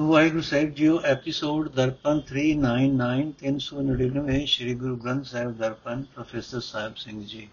ਵਾਹਿਗੁਰੂ 0.00 0.42
ਸਾਹਿਬ 0.42 0.70
ਜੀਓ 0.70 1.00
episode 1.00 1.68
Darpan 1.68 2.20
399 2.20 3.32
399 3.38 4.46
Sri 4.46 4.74
Guru 4.74 4.96
Granth 4.96 5.24
Sahib 5.24 5.58
Darpan, 5.58 6.02
professor 6.02 6.60
Sahib 6.60 6.94
Singh 6.96 7.24
ਜੀ। 7.24 7.48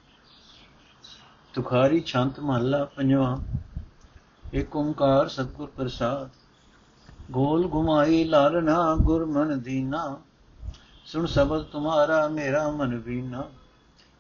ਤੁਖਾਰੀ 1.53 1.99
ਛੰਤ 1.99 2.39
ਮਹੱਲਾ 2.39 2.85
ਪੰਜਵਾਂ 2.85 3.37
ਏਕ 4.53 4.75
ਓੰਕਾਰ 4.75 5.27
ਸਤਿਗੁਰ 5.27 5.71
ਪ੍ਰਸਾਦ। 5.75 6.29
ਗੋਲ 7.31 7.67
ਗੁਮਾਈ 7.67 8.23
ਲਾਲਨਾ 8.23 8.95
ਗੁਰਮਨ 8.95 9.59
ਦੀਨਾ। 9.59 10.21
ਸੁਣ 11.05 11.25
ਸ਼ਬਦ 11.25 11.63
ਤੁਮਾਰਾ, 11.63 12.27
ਮੇਰਾ 12.27 12.71
ਮਨ 12.71 12.97
ਵੀਨਾ। 12.97 13.49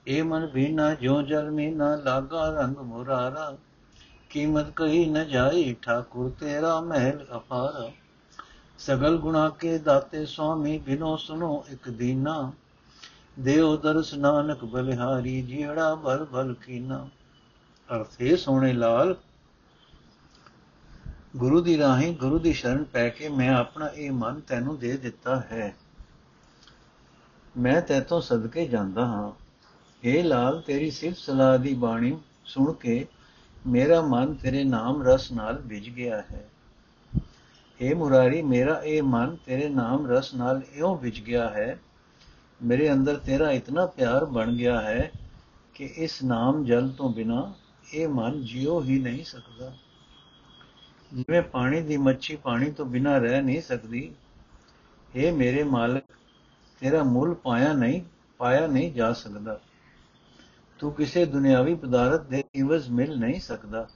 ਏ 0.07 0.21
ਮਨ 0.21 0.45
ਵੀਨਾ 0.45 0.93
ਜੋ 0.93 1.21
ਜਲ 1.21 1.51
ਮੀਨਾ, 1.51 1.95
ਲਾਗਾ 1.95 2.49
ਰੰਗ 2.49 2.77
ਮੁਰਾਰਾ। 2.77 3.57
ਕੀਮਤ 4.29 4.69
ਕਹੀ 4.69 5.05
ਨ 5.05 5.27
ਜਾਈ, 5.27 5.75
ਠਾਕੁਰ 5.81 6.29
ਤੇਰਾ 6.39 6.81
ਮਹਿਲ 6.81 7.25
ਅਪਾਰਾ। 7.35 7.91
ਸਗਲ 8.79 9.17
ਗੁਣਾ 9.17 9.49
ਕੇ 9.49 9.77
ਦਾਤੇ 9.77 10.25
ਸੁਆਮੀ, 10.25 10.77
ਬਿਨੋ 10.77 11.17
ਸੁਨੋ 11.17 11.65
ਇਕ 11.71 11.89
ਦੀਨਾ। 11.89 12.51
ਦੇਉ 13.39 13.77
ਦਰਸ 13.77 14.13
ਨਾਨਕ 14.13 14.65
ਬਲਿਹਾਰੀ, 14.65 15.41
ਜੀੜਾ 15.41 15.95
ਬਲ 15.95 16.25
ਬਲ 16.25 16.53
ਕੀਨਾ। 16.53 17.07
ਅਰਥੇ 17.95 18.35
ਸੋਹਣੇ 18.35 18.73
ਲਾਲ, 18.73 19.15
ਗੁਰੂ 21.35 21.61
ਦੀ 21.61 21.77
ਰਾਹੀਂ 21.77 22.17
ਗੁਰੂ 22.17 22.39
ਦੀ 22.39 22.53
ਸ਼ਰਨ 22.53 22.83
ਪੈ 22.83 23.09
ਕੇ 23.09 23.29
ਮੈਂ 23.29 23.55
ਆਪਣਾ 23.55 23.87
ਇਹ 23.87 24.11
ਮਨ 24.11 24.39
ਤੈਨੂੰ 24.39 24.77
ਦੇ 24.77 24.97
ਦਿੱਤਾ 24.97 25.39
ਹੈ। 25.39 25.75
ਮੈਂ 27.57 27.81
ਤੇਤੋਂ 27.81 28.21
ਸਦਕੇ 28.21 28.67
ਜਾਂਦਾ 28.67 29.05
ਹਾਂ। 29.05 29.31
ਏ 30.05 30.23
ਲਾਲ, 30.23 30.61
ਤੇਰੀ 30.61 30.91
ਸਿਫਤ 30.91 31.17
ਸਲਾਹ 31.17 31.57
ਦੀ 31.57 31.73
ਬਾਣੀ 31.73 32.17
ਸੁਣ 32.45 32.73
ਕੇ 32.73 33.07
ਮੇਰਾ 33.67 34.01
ਮਨ 34.01 34.33
ਤੇਰੇ 34.33 34.63
ਨਾਮ 34.63 35.03
ਰਸ 35.03 35.31
ਨਾਲ 35.31 35.61
ਵਿਜ 35.65 35.89
ਗਿਆ 35.89 36.23
ਹੈ। 36.31 36.49
ਏ 37.81 37.93
ਮੁਰਾਰੀ, 37.93 38.41
ਮੇਰਾ 38.41 38.81
ਇਹ 38.83 39.03
ਮਨ 39.03 39.37
ਤੇਰੇ 39.45 39.69
ਨਾਮ 39.69 40.07
ਰਸ 40.07 40.33
ਨਾਲ 40.33 40.61
ਇਉਂ 40.73 40.97
ਵਿਜ 40.97 41.21
ਗਿਆ 41.21 41.49
ਹੈ। 41.49 41.79
ਮੇਰੇ 42.63 42.93
ਅੰਦਰ 42.93 43.15
ਤੇਰਾ 43.15 43.51
ਇਤਨਾ 43.51 43.85
ਪਿਆਰ 43.85 44.25
ਬਣ 44.25 44.53
ਗਿਆ 44.53 44.81
ਹੈ 44.81 45.11
ਕਿ 45.73 45.85
ਇਸ 45.85 46.23
ਨਾਮ 46.23 46.65
ਜਲ 46.65 46.89
ਤੋਂ 46.89 47.13
ਬਿਨਾ 47.13 47.53
ਇਹ 47.93 48.07
ਮਨ 48.07 48.43
ਜਿਉ 48.43 48.83
ਹੀ 48.83 48.99
ਨਹੀਂ 48.99 49.23
ਸਕਦਾ। 49.23 49.73
ਜਿਵੇਂ 51.13 51.41
ਪਾਣੀ 51.41 51.81
ਦੀ 51.81 51.97
ਮੱਛੀ 51.97 52.35
ਪਾਣੀ 52.35 52.71
ਤੋਂ 52.71 52.85
ਬਿਨਾ 52.85 53.17
ਰਹਿ 53.17 53.41
ਨਹੀਂ 53.41 53.61
ਸਕਦੀ। 53.61 54.15
ਇਹ 55.15 55.33
ਮੇਰੇ 55.33 55.63
ਮਾਲਕ, 55.63 56.03
ਤੇਰਾ 56.79 57.03
ਮੁੱਲ 57.03 57.33
ਪਾਇਆ 57.33 57.73
ਨਹੀਂ 57.73 58.01
ਪਾਇਆ 58.37 58.67
ਨਹੀਂ 58.67 58.91
ਜਾ 58.91 59.13
ਸਕਦਾ। 59.13 59.59
ਤੂੰ 60.79 60.93
ਕਿਸੇ 60.93 61.25
ਦੁਨਿਆਵੀ 61.25 61.75
ਪਦਾਰਥ 61.75 62.21
ਦੇ 62.21 62.43
ਇਵਜ਼ 62.55 62.89
ਮਿਲ 62.89 63.19
ਨਹੀਂ 63.19 63.39
ਸਕਦਾ। 63.39 63.87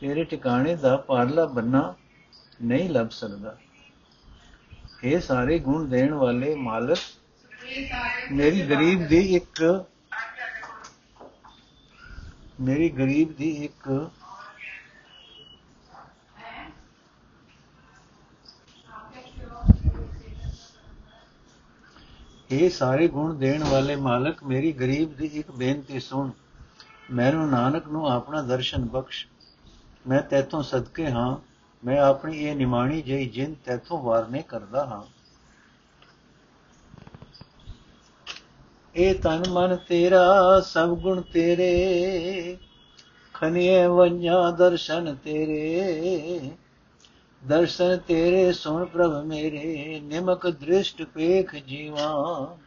ਤੇਰੇ 0.00 0.24
ਟਿਕਾਣੇ 0.24 0.76
ਦਾ 0.76 0.96
ਪਾਰਲਾ 0.96 1.46
ਬੰਨਾ 1.46 1.94
ਨਹੀਂ 2.62 2.90
ਲੱਭ 2.90 3.08
ਸਕਦਾ। 3.08 3.56
ਇਹ 5.04 5.20
ਸਾਰੇ 5.20 5.58
ਗੁਣ 5.58 5.88
ਦੇਣ 5.88 6.14
ਵਾਲੇ 6.14 6.54
ਮਾਲਕ 6.54 6.98
ਮੇਰੀ 8.32 8.60
ਗਰੀਬ 8.62 9.06
ਦੀ 9.06 9.36
ਇੱਕ 9.36 9.84
ਮੇਰੀ 12.60 12.88
ਗਰੀਬ 12.88 13.36
ਦੀ 13.36 13.50
ਇੱਕ 13.64 14.10
ਇਹ 22.50 22.70
ਸਾਰੇ 22.70 23.08
ਗੁਣ 23.08 23.34
ਦੇਣ 23.34 23.64
ਵਾਲੇ 23.64 23.96
ਮਾਲਕ 23.96 24.44
ਮੇਰੀ 24.44 24.72
ਗਰੀਬ 24.72 25.16
ਦੀ 25.16 25.26
ਇੱਕ 25.26 25.50
ਬੇਨਤੀ 25.50 26.00
ਸੁਣ। 26.00 26.30
ਮੈਨੂੰ 27.10 27.48
ਨਾਨਕ 27.50 27.86
ਨੂੰ 27.86 28.06
ਆਪਣਾ 28.10 28.42
ਦਰਸ਼ਨ 28.42 28.84
ਬਖਸ਼। 28.84 29.26
ਮੈਂ 30.08 30.22
ਤੇਥੋਂ 30.22 30.62
ਸਦਕੇ 30.62 31.10
ਹਾਂ। 31.10 31.36
ਮੈਂ 31.84 32.00
ਆਪਣੀ 32.00 32.38
ਇਹ 32.38 32.56
ਨਿਮਾਣੀ 32.56 33.02
ਜਿਹੀ 33.02 33.28
ਜਿੰਦ 33.28 33.56
ਤੇਥੋਂ 33.64 34.02
ਵਾਰਨੇ 34.02 34.42
ਕਰਦਾ 34.42 34.86
ਹਾਂ। 34.86 35.02
ਇਹ 38.94 39.14
ਤਨ 39.14 39.44
ਮਨ 39.48 39.76
ਤੇਰਾ, 39.76 40.60
ਸਭ 40.60 40.88
ਗੁਣ 40.88 41.20
ਤੇਰੇ। 41.20 42.58
ਖਨੀਏ 43.34 43.86
ਵੰਜਾ 43.86 44.50
ਦਰਸ਼ਨ 44.50 45.14
ਤੇਰੇ। 45.14 46.40
ਦਰਸ਼ਨ 47.48 47.96
ਤੇਰੇ, 47.96 48.52
ਸੁਣ 48.52 48.84
ਪ੍ਰਭ 48.84 49.24
ਮੇਰੇ। 49.24 50.00
ਨਿਮਕ 50.04 50.48
ਦ੍ਰਿਸ਼ਟ 50.48 51.02
ਪੇਖ 51.02 51.56
ਜੀਵਾ। 51.56 52.58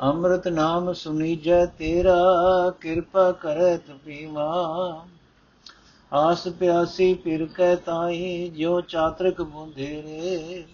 ਅੰਮ੍ਰਿਤ 0.00 0.48
ਨਾਮ 0.48 0.92
ਸੁਨੀਜੈ 0.92 1.66
ਤੇਰਾ, 1.66 2.24
ਕਿਰਪਾ 2.80 3.32
ਕਰਤ 3.32 3.90
ਪੀਵਾ। 4.04 5.06
ਆਸ 6.12 6.48
ਪਿਆਸੀ 6.48 7.14
ਫਿਰ 7.14 7.46
ਕੈ 7.46 7.76
ਤਾਈ 7.76 8.48
ਜੋ 8.48 8.80
ਚਾਤਰਕ 8.80 9.42
ਬੁੰਧੇਰੇ। 9.42 10.64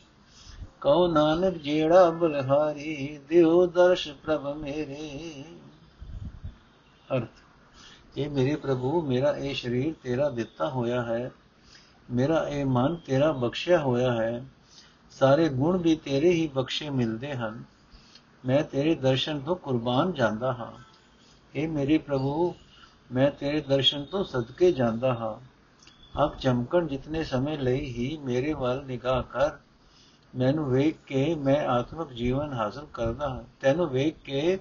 ਕਉ 0.81 1.07
ਨਾਨਕ 1.07 1.55
ਜਿਹੜਾ 1.55 2.11
ਬਲਹਾਰੀ, 2.11 3.21
ਦਿਓ 3.29 3.67
ਦਰਸ਼ 3.67 4.09
ਪ੍ਰਭ 4.09 4.57
ਮੇਰੇ। 4.57 5.45
ਅਰਥ, 7.17 7.29
ਇਹ 8.19 8.31
ਮੇਰੇ 8.31 8.57
ਪ੍ਰਭੂ, 8.57 9.03
ਮੇਰਾ 9.03 9.37
ਇਹ 9.37 9.55
ਸਰੀਰ 9.55 9.95
ਤੇਰਾ 10.03 10.31
ਦਿੱਤਾ 10.31 10.69
ਹੋਇਆ 10.69 11.03
ਹੈ। 11.03 11.31
ਮੇਰਾ 12.11 12.49
ਇਹ 12.49 12.67
ਮਨ 12.67 12.97
ਤੇਰਾ 12.97 13.33
ਬਖਸ਼ਿਆ 13.33 13.79
ਹੋਇਆ 13.79 14.13
ਹੈ। 14.13 14.45
ਸਾਰੇ 15.11 15.49
ਗੁਣ 15.49 15.77
ਵੀ 15.77 15.97
ਤੇਰੇ 15.97 16.31
ਹੀ 16.31 16.47
ਬਖਸ਼ੇ 16.49 16.91
ਮਿਲਦੇ 16.91 17.35
ਹਨ। 17.35 17.65
ਮੈਂ 18.45 18.65
ਤੇਰੇ 18.65 18.95
ਦਰਸ਼ਨ 18.95 19.41
ਤੋਂ 19.41 19.57
ਕੁਰਬਾਨ 19.57 20.13
ਜਾਂਦਾ 20.13 20.53
ਹਾਂ। 20.53 20.73
ਇਹ 21.55 21.69
ਮੇਰੇ 21.69 21.99
ਪ੍ਰਭੂ 21.99 22.55
ਮੈਂ 23.13 23.31
ਤੇਰੇ 23.31 23.61
ਦਰਸ਼ਨ 23.61 24.05
ਤੋਂ 24.05 24.25
ਸਦਕੇ 24.25 24.73
ਜਾਂਦਾ 24.73 25.15
ਹਾਂ। 25.15 25.53
ਆਪ 26.19 26.39
ਚਮਕਣ 26.39 26.87
ਜਿਤਨੇ 26.87 27.25
ਸਮੇਂ 27.25 27.59
ਲਈ 27.59 27.81
ਹੀ 27.81 28.17
ਮੇਰੇ 28.17 28.53
ਵੱਲ 28.53 28.85
ਨਿਗਾਹ 28.85 29.23
ਕਰ। 29.23 29.51
ਮੈਨੂੰ 30.37 30.71
ਵੇਖ 30.71 30.97
ਕੇ 31.07 31.35
ਮੈਂ 31.35 31.69
ਆਤਮਿਕ 31.69 32.09
ਜੀਵਨ 32.09 32.53
ਹਾਸਲ 32.53 32.87
ਕਰਦਾ 32.95 33.29
ਹਾਂ। 33.29 33.43
ਤੈਨੂੰ 33.61 33.89
ਵੇਖ 33.89 34.15
ਕੇ 34.25 34.59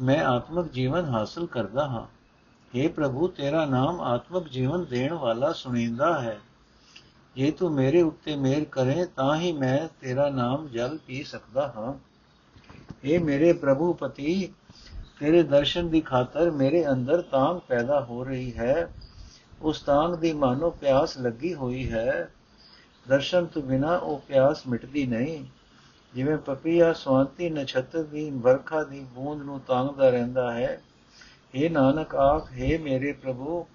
ਮੈਂ 0.00 0.24
ਆਤਮਿਕ 0.24 0.72
ਜੀਵਨ 0.72 1.04
ਹਾਸਲ 1.04 1.46
ਕਰਦਾ 1.46 1.86
ਹਾਂ। 1.86 2.06
हे 2.78 2.92
ਪ੍ਰਭੂ, 2.92 3.28
ਤੇਰਾ 3.28 3.66
ਨਾਮ 3.66 4.00
ਆਤਮਿਕ 4.00 4.48
ਜੀਵਨ 4.48 4.84
ਦੇਣ 4.84 5.12
ਵਾਲਾ 5.12 5.52
ਸੁਣੀਂਦਾ 5.52 6.20
ਹੈ। 6.20 6.40
ਜੇ 7.36 7.50
ਤੂੰ 7.50 7.72
ਮੇਰੇ 7.72 8.02
ਉੱਤੇ 8.02 8.36
ਮਿਹਰ 8.36 8.64
ਕਰੇ, 8.64 9.04
ਤਾਂ 9.04 9.36
ਹੀ 9.36 9.52
ਮੈਂ 9.52 9.88
ਤੇਰਾ 10.00 10.30
ਨਾਮ 10.30 10.68
ਜਲ 10.68 10.98
ਪੀ 11.06 11.22
ਸਕਦਾ 11.22 11.72
ਹਾਂ। 11.76 11.94
हे 12.78 13.24
ਮੇਰੇ 13.24 13.52
ਪ੍ਰਭੂ 13.52 13.92
ਪਤੀ 13.92 14.52
ਤੇਰੇ 15.20 15.42
ਦਰਸ਼ਨ 15.42 15.88
ਦੀ 15.88 16.00
ਖਾਤਰ 16.00 16.50
ਮੇਰੇ 16.50 16.88
ਅੰਦਰ 16.88 17.20
ਤਾਂਗ 17.22 17.56
ਪੈਦਾ 17.56 18.04
ਹੋ 18.04 18.24
ਰਹੀ 18.24 18.58
ਹੈ। 18.58 18.92
ਉਸ 19.62 19.80
ਤਾਂਗ 19.80 20.14
ਦੀ 20.14 20.32
ਮਾਨੋ 20.32 20.70
ਪਿਆਸ 20.70 21.18
ਲੱਗੀ 21.18 21.54
ਹੋਈ 21.54 21.92
ਹੈ। 21.92 22.30
ਦਰਸ਼ਨ 23.08 23.46
ਤੋਂ 23.46 23.62
ਬਿਨਾ 23.62 23.96
ਉਹ 23.96 24.18
ਪਿਆਸ 24.28 24.66
ਮਿਟਦੀ 24.66 25.06
ਨਹੀਂ। 25.06 25.44
ਜਿਵੇਂ 26.14 26.38
ਪਪੀਆ 26.38 26.92
ਸਵਾਂਤੀ 26.92 27.50
ਨਛੱਤਰ 27.50 28.02
ਦੀ 28.02 28.30
ਵਰਖਾ 28.30 28.84
ਦੀ 28.84 29.00
ਬੂੰਦ 29.00 29.42
ਨੂੰ 29.42 29.60
ਤਾਂਗਦਾ 29.60 30.10
ਰਹਿੰਦਾ 30.10 30.52
ਹੈ। 30.52 30.82
हे 31.30 31.72
ਨਾਨਕ 31.72 32.14
ਆਖ 32.14 32.48
हे 32.50 32.82
ਮੇਰੇ 32.82 33.12
ਪ੍ਰਭੂ, 33.12 33.66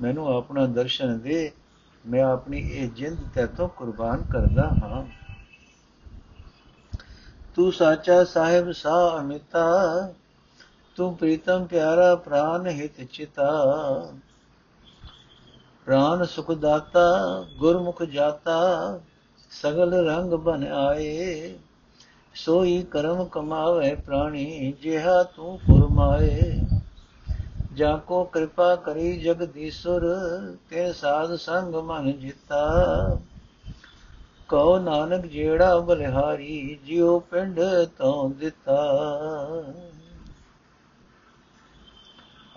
ਮੈਨੂੰ 0.00 0.36
ਆਪਣਾ 0.36 0.66
ਦਰਸ਼ਨ 0.66 1.18
ਦੇ। 1.18 1.52
ਮੈਂ 2.08 2.24
ਆਪਣੀ 2.24 2.70
ਇਹ 2.70 2.90
ਜਿੰਦ 2.90 3.18
ਤੇਤੋਂ 3.34 3.68
ਕੁਰਬਾਨ 3.68 4.24
ਕਰਦਾ 4.32 4.68
ਹਾਂ। 4.82 5.06
ਤੂੰ 7.54 7.72
ਸਾਚਾ 7.72 8.24
ਸਾਹਿਬ 8.24 8.72
ਸਾ 8.72 9.18
ਅਮਿਤਾ 9.20 9.68
ਤੂੰ 10.98 11.16
ਪ੍ਰੀਤਮ 11.16 11.66
ਪਿਆਰਾ 11.66 12.16
ਪ੍ਰਾਨ 12.16 12.66
ਹਿਤ 12.66 13.04
ਚਿਤਾ। 13.12 13.52
ਪ੍ਰਾਨ 15.86 16.24
ਸੁਖ 16.24 16.50
ਦਾਤਾ, 16.50 17.46
ਗੁਰਮੁਖ 17.58 18.02
ਜਾਤਾ, 18.02 19.00
ਸਗਲ 19.50 20.06
ਰੰਗ 20.06 20.32
ਬਨ 20.32 20.66
ਆਏ। 20.66 21.54
ਸੋਈ 22.34 22.82
ਕਰਮ 22.82 23.24
ਕਮਾਵੇ 23.24 23.94
ਪ੍ਰਾਣੀ, 23.94 24.74
ਜਿਹਾ 24.82 25.22
ਤੂੰ 25.22 25.58
ਫਰਮਾਏ। 25.58 26.60
ਜਾ 27.74 27.96
ਕੋ 27.96 28.24
ਕਿਰਪਾ 28.24 28.76
ਕਰੀ 28.76 29.20
ਜਗਦੀਸ਼ਵਰ 29.20 30.02
ਤੇ 30.70 30.92
ਸਾਧ 30.92 31.34
ਸੰਗ 31.34 31.74
ਮਨ 31.74 32.12
ਜਿਤਾ। 32.12 33.18
ਕਉ 34.48 34.78
ਨਾਨਕ 34.78 35.26
ਜਿਹੜਾ 35.26 35.78
ਬਲਿਹਾਰੀ, 35.78 36.78
ਜਿਉ 36.84 37.18
ਪਿੰਡ 37.18 37.60
ਤੋਂ 37.98 38.30
ਦਿੱਤਾ। 38.30 39.04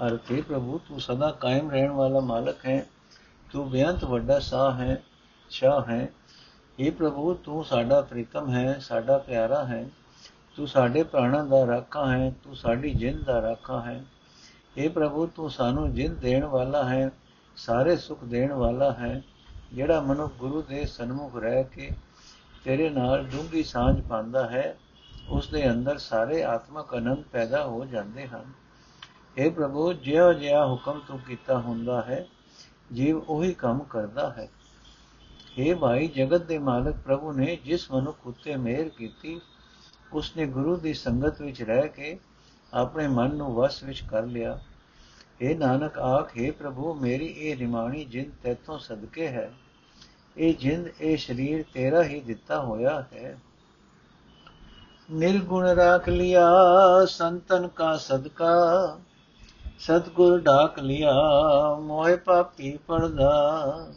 ਅਰਥੇ 0.08 0.42
ਪ੍ਰਭੂ, 0.42 0.78
ਤੂੰ 0.78 1.02
ਸਦਾ 1.02 1.32
ਕਾਇਮ 1.32 1.72
ਰਹਿਣ 1.72 1.92
ਵਾਲਾ 1.92 2.20
ਮਾਲਕ 2.20 2.66
ਹੈ, 2.66 2.86
ਤੂੰ 3.52 3.70
ਬੇਅੰਤ 3.70 4.04
ਵੱਡਾ 4.04 4.40
ਸਾਹ 4.40 4.72
ਹੈ, 4.72 5.04
ਸ਼ਾਹ 5.50 5.82
ਹੈ। 5.90 6.10
ਇਹ 6.80 6.92
ਪ੍ਰਭੂ, 6.92 7.34
ਤੂੰ 7.34 7.66
ਸਾਡਾ 7.66 8.02
ਪ੍ਰੀਤਮ 8.02 8.50
ਹੈ, 8.50 8.80
ਸਾਡਾ 8.80 9.18
ਪਿਆਰਾ 9.18 9.66
ਹੈ। 9.66 9.90
ਤੂੰ 10.56 10.68
ਸਾਡੇ 10.68 11.04
ਪ੍ਰਾਣਾਂ 11.04 11.46
ਦਾ 11.46 11.68
ਰਾਖਾ 11.68 12.12
ਹੈ, 12.12 12.34
ਤੂੰ 12.44 12.56
ਸਾਡੀ 12.56 12.94
ਜਿੰਦ 12.94 13.24
ਦਾ 13.24 13.42
ਰਾਖਾ 13.42 13.82
ਹੈ। 13.82 14.06
ਇਹ 14.78 14.90
ਪ੍ਰਭੂ, 14.90 15.28
ਤੂੰ 15.28 15.50
ਸਾਨੂੰ 15.50 15.94
ਜਿੰਦ 15.94 16.18
ਦੇਣ 16.18 16.46
ਵਾਲਾ 16.46 16.84
ਹੈ, 16.84 17.12
ਸਾਰੇ 17.56 17.98
ਸੁਖ 17.98 18.24
ਦੇਣ 18.24 18.54
ਵਾਲਾ 18.54 18.92
ਹੈ। 18.92 19.22
ਜਿਹੜਾ 19.74 20.02
ਮਨੁੱਖ 20.02 20.34
ਗੁਰੂ 20.34 20.62
ਦੇ 20.62 20.86
ਸਨਮੁਖ 20.86 21.36
ਰਹਿ 21.36 21.64
ਕੇ 21.64 21.90
ਤੇਰੇ 22.64 22.90
ਨਾਲ 22.90 23.24
ਡੂੰਗੀ 23.24 23.64
ਸਾਂਝ 23.64 24.08
ਪਾਉਂਦਾ 24.08 24.50
ਹੈ 24.50 24.78
ਉਸ 25.30 25.48
ਦੇ 25.48 25.72
ਅੰਦਰ 25.72 25.98
ਸਾਰੇ 25.98 26.44
ਆਤਮਕ 26.44 26.98
ਅਨੰਦ 26.98 27.24
ਪੈਦਾ 27.32 27.64
ਹੋ 27.64 27.86
ਜਾਂਦੇ 27.86 28.28
ਹਨ। 28.28 28.61
اے 29.37 29.51
ਪ੍ਰਭੂ 29.51 29.93
ਜਿਉ 29.95 30.33
ਜਿਹਾ 30.33 30.65
ਹੁਕਮ 30.67 31.01
ਤੂੰ 31.09 31.19
ਕੀਤਾ 31.19 31.59
ਹੁੰਦਾ 31.59 32.01
ਹੈ 32.03 32.25
ਜੀਵ 32.93 33.17
ਉਹੀ 33.19 33.53
ਕੰਮ 33.55 33.83
ਕਰਦਾ 33.85 34.29
ਹੈ 34.39 34.49
हे 35.57 35.77
ਭਾਈ 35.79 36.07
ਜਗਤ 36.09 36.43
ਦੇ 36.43 36.59
ਮਾਲਕ 36.61 36.97
ਪ੍ਰਭੂ 37.05 37.33
ਨੇ 37.33 37.57
ਜਿਸ 37.65 37.91
ਮਨੁੱਖ 37.91 38.27
ਉੱਤੇ 38.27 38.57
ਮਿਹਰ 38.59 38.89
ਕੀਤੀ 38.89 39.41
ਉਸਨੇ 40.13 40.47
ਗੁਰੂ 40.47 40.77
ਦੀ 40.77 40.93
ਸੰਗਤ 40.95 41.41
ਵਿੱਚ 41.43 41.63
ਰਹਿ 41.63 41.89
ਕੇ 41.89 42.17
ਆਪਣੇ 42.73 43.07
ਮਨ 43.09 43.35
ਨੂੰ 43.35 43.55
ਵਸ 43.55 43.83
ਵਿੱਚ 43.83 44.03
ਕਰ 44.11 44.27
ਲਿਆ 44.27 44.59
ਇਹ 45.41 45.57
ਨਾਨਕ 45.57 45.99
ਆਖੇ 45.99 46.51
ਪ੍ਰਭੂ 46.51 46.95
ਮੇਰੀ 46.95 47.27
ਇਹ 47.27 47.57
ਰਿਮਾਣੀ 47.57 48.05
ਜਿੰਦ 48.05 48.33
ਤੇਤੋਂ 48.43 48.79
ਸਦਕੇ 48.79 49.29
ਹੈ 49.29 49.51
ਇਹ 50.37 50.55
ਜਿੰਦ 50.55 50.89
ਇਹ 51.01 51.17
ਸਰੀਰ 51.17 51.65
ਤੇਰਾ 51.75 52.03
ਹੀ 52.03 52.21
ਦਿੱਤਾ 52.21 52.61
ਹੋਇਆ 52.61 53.01
ਹੈ 53.13 53.37
ਨਿਰਗੁਣ 55.09 55.67
ਰਾਖ 55.69 56.09
ਲਿਆ 56.09 56.47
ਸੰਤਨ 57.09 57.69
ਕਾ 57.69 57.97
ਸਦਕਾ 57.97 58.55
ਸਤਗੁਰ 59.80 60.40
ਢਾਕ 60.40 60.80
ਲਿਆ, 60.80 61.14
ਮੋਹਿ 61.80 62.18
ਪਾਪੀ 62.18 62.80
ਪਰਦਾ। 62.88 63.88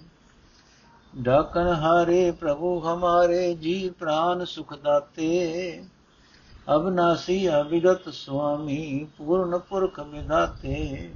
ਢਾਕਨ 1.27 1.67
ਹਾਰੇ 1.67 2.31
ਪ੍ਰਭੂ 2.31 2.81
ਹਮਾਰੇ, 2.81 3.55
ਜੀ 3.55 3.91
ਪ੍ਰਾਨ 3.91 4.45
ਸੁਖ 4.45 4.75
ਦਾਤੇ। 4.75 5.85
ਅਬਨਾਸੀ 6.75 7.49
ਅਵਿਗਤ 7.61 8.09
ਸੁਆਮੀ, 8.09 9.07
ਪੂਰਨ 9.19 9.59
ਪੁਰਖ 9.59 10.01
ਵਿਦਾਤੇ 10.01 11.11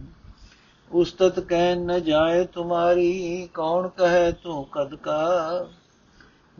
ਉਸਤਤ 0.92 1.40
ਕਹਿ 1.40 1.74
ਨ 1.76 2.02
ਜਾਏ 2.02 2.44
ਤੁਮਾਰੀ, 2.44 3.48
ਕੌਣ 3.54 3.88
ਕਹੈ 3.88 4.30
ਤੂੰ 4.30 4.64
ਕਦ 4.72 4.94
ਕਾ? 4.94 5.20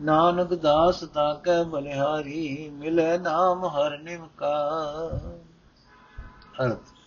ਨਾਨਕ 0.01 0.53
ਦਾਸ 0.53 0.99
ਤਾ 0.99 1.33
ਕੈ 1.33 1.63
ਬਲਿਹਾਰੀ, 1.63 2.69
ਮਿਲੇ 2.73 3.17
ਨਾਮ 3.17 3.65
ਹਰ 3.65 3.97
ਨਿਮ 3.97 4.27
ਕਾ 4.37 4.69
ਅਰਥ। 6.61 6.98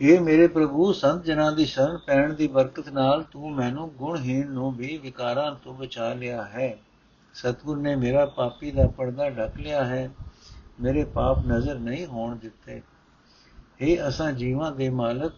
ਇਹ 0.00 0.20
ਮੇਰੇ 0.20 0.46
ਪ੍ਰਭੂ, 0.46 0.92
ਸੰਤ 0.92 1.24
ਜਨਾਂ 1.24 1.52
ਦੀ 1.52 1.64
ਸ਼ਰਨ 1.64 1.96
ਪੈਣ 1.96 2.34
ਦੀ 2.34 2.48
ਬਰਕਤ 2.48 2.88
ਨਾਲ 2.88 3.22
ਤੂੰ 3.22 3.54
ਮੈਨੂੰ 3.54 3.90
ਗੁਣਹੀਣ 3.90 4.50
ਨੂੰ 4.50 4.72
ਵੀ 4.72 4.98
ਵਿਕਾਰਾਂ 4.98 5.54
ਤੋਂ 5.64 5.74
ਬਚਾ 5.74 6.12
ਲਿਆ 6.12 6.44
ਹੈ। 6.44 6.78
ਸਤਗੁਰ 7.34 7.76
ਨੇ 7.76 7.96
ਮੇਰਾ 7.96 8.26
ਪਾਪੀ 8.26 8.70
ਦਾ 8.70 8.86
ਪਰਦਾ 8.86 9.30
ਢੱਕ 9.30 9.56
ਲਿਆ 9.56 9.84
ਹੈ। 9.84 10.10
ਮੇਰੇ 10.80 11.04
ਪਾਪ 11.04 11.38
ਨਜ਼ਰ 11.46 11.78
ਨਹੀਂ 11.78 12.06
ਹੋਣ 12.06 12.36
ਦਿੱਤੇ। 12.36 12.82
ਇਹ 13.80 14.08
ਅਸਾਂ 14.08 14.32
ਜੀਵਾਂ 14.32 14.72
ਦੇ 14.72 14.88
ਮਾਲਕ 14.88 15.32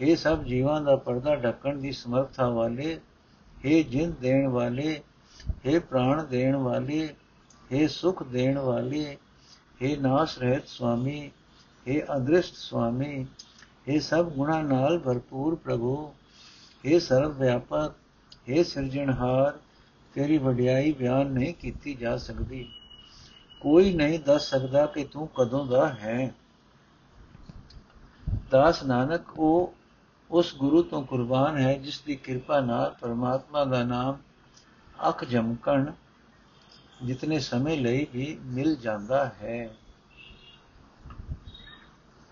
ਇਹ 0.00 0.16
ਸਭ 0.16 0.42
ਜੀਵਾਂ 0.42 0.80
ਦਾ 0.80 0.96
ਪਰਦਾ 0.96 1.34
ਢੱਕਣ 1.36 1.76
ਦੀ 1.76 1.92
ਸਮਰੱਥਾ 1.92 2.48
ਵਾਲੇ 2.48 3.00
ਇਹ 3.64 3.84
ਜਿੰਦ 3.84 4.14
ਦੇਣ 4.16 4.48
ਵਾਲੇ 4.48 5.02
ਇਹ 5.64 5.80
ਪ੍ਰਾਣ 5.80 6.24
ਦੇਣ 6.24 6.56
ਵਾਲੇ 6.56 7.14
ਇਹ 7.72 7.88
ਸੁਖ 7.88 8.22
ਦੇਣ 8.22 8.58
ਵਾਲੇ 8.58 9.16
ਇਹ 9.82 9.98
ਨਾਸ 9.98 10.38
ਰਹਿਤ 10.38 10.68
ਸੁਆਮੀ 10.68 11.30
ਇਹ 11.86 12.02
ਅਦ੍ਰਿਸ਼ਟ 12.16 12.54
ਸੁਆਮੀ 12.54 13.26
ਇਹ 13.88 14.00
ਸਭ 14.00 14.24
ਗੁਣਾ 14.24 14.62
ਨਾਲ 14.62 14.98
ਭਰਪੂਰ 14.98 15.54
ਪ੍ਰਭੂ। 15.54 16.14
ਇਹ 16.84 17.00
ਸਰਵ 17.00 17.38
ਵਿਆਪਕ, 17.38 17.92
ਇਹ 18.48 18.64
ਸਿਰਜਣਹਾਰ, 18.64 19.58
ਤੇਰੀ 20.14 20.38
ਵਡਿਆਈ 20.38 20.92
ਬਿਆਨ 20.92 21.26
ਨਹੀਂ 21.26 21.54
ਕੀਤੀ 21.54 21.94
ਜਾ 21.94 22.16
ਸਕਦੀ। 22.16 22.72
ਕੋਈ 23.60 23.92
ਨਹੀਂ 23.92 24.18
ਦੱਸ 24.18 24.50
ਸਕਦਾ 24.50 24.86
ਕਿ 24.86 25.04
ਤੂੰ 25.04 25.28
ਕਦੋਂ 25.28 25.66
ਦਾ 25.66 25.88
ਹੈ। 25.88 26.34
ਦਾਸ 28.50 28.82
ਨਾਨਕ, 28.82 29.38
ਉਹ 29.38 29.74
ਉਸ 30.30 30.56
ਗੁਰੂ 30.56 30.82
ਤੋਂ 30.82 31.02
ਕੁਰਬਾਨ 31.02 31.56
ਹੈ 31.56 31.74
ਜਿਸ 31.74 32.00
ਦੀ 32.00 32.16
ਕਿਰਪਾ 32.16 32.60
ਨਾਲ 32.60 32.96
ਪਰਮਾਤਮਾ 33.00 33.64
ਦਾ 33.64 33.82
ਨਾਮ 33.82 34.18
ਅੱਖ 35.08 35.24
ਜਮਕਣ 35.24 35.92
ਜਿਤਨੇ 37.04 37.38
ਸਮੇਂ 37.38 37.78
ਲਈ 37.78 38.06
ਵੀ 38.12 38.38
ਮਿਲ 38.42 38.76
ਜਾਂਦਾ 38.76 39.24
ਹੈ। 39.24 39.76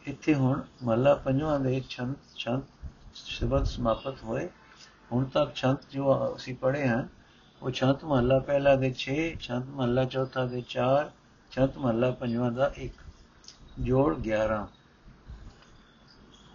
ਇੱਥੇ 0.08 0.34
ਹੁਣ 0.34 0.62
ਮਹਲਾ 0.82 1.14
ਪੰਜਵਾਂ 1.14 1.60
ਦੇ 1.60 1.80
ਛੰਦ 1.88 2.14
ਛੰਦ 2.36 2.62
ਸ਼ਬਦ 3.14 3.64
ਸਮਾਪਤ 3.64 4.22
ਹੋਏ। 4.24 4.48
ਹੁਣ 5.12 5.24
ਤੱਕ 5.24 5.54
ਛੰਦ 5.54 5.76
ਜੋ 5.90 6.14
ਅਸੀਂ 6.36 6.54
ਪੜ੍ਹੇ 6.54 6.86
ਹਨ 6.88 7.08
ਉਹ 7.62 7.70
ਛੰਦ 7.70 8.04
ਮਹਲਾ 8.04 8.38
ਪਹਿਲਾ 8.38 8.74
ਦੇ 8.76 8.92
6 8.98 9.18
ਛੰਦ 9.40 9.68
ਮਹਲਾ 9.68 10.04
ਚੌਥਾ 10.04 10.44
ਦੇ 10.46 10.62
4 10.68 11.10
ਛੰਦ 11.50 11.76
ਮਹਲਾ 11.76 12.10
ਪੰਜਵਾਂ 12.10 12.50
ਦਾ 12.52 12.72
1 12.78 13.04
ਜੋੜ 13.80 14.16
11 14.22 14.66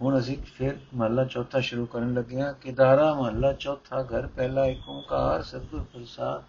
ਹੁਣ 0.02 0.18
ਅਸੀਂ 0.18 0.36
ਫਿਰ 0.56 0.78
ਮਹਲਾ 0.94 1.24
ਚੌਥਾ 1.24 1.60
ਸ਼ੁਰੂ 1.60 1.86
ਕਰਨ 1.86 2.14
ਲੱਗੇ 2.14 2.40
ਹਾਂ। 2.40 2.52
ਕਿਦਾਰਾ 2.52 3.14
ਮਹਲਾ 3.14 3.52
ਚੌਥਾ, 3.52 4.02
ਘਰ 4.02 4.26
ਪਹਿਲਾ 4.26 4.64
ਏਕ 4.66 4.88
ਓੰਕਾਰ, 4.88 5.42
ਸਤਿਗੁਰ 5.42 5.82
ਪ੍ਰਸਾਦ। 5.82 6.42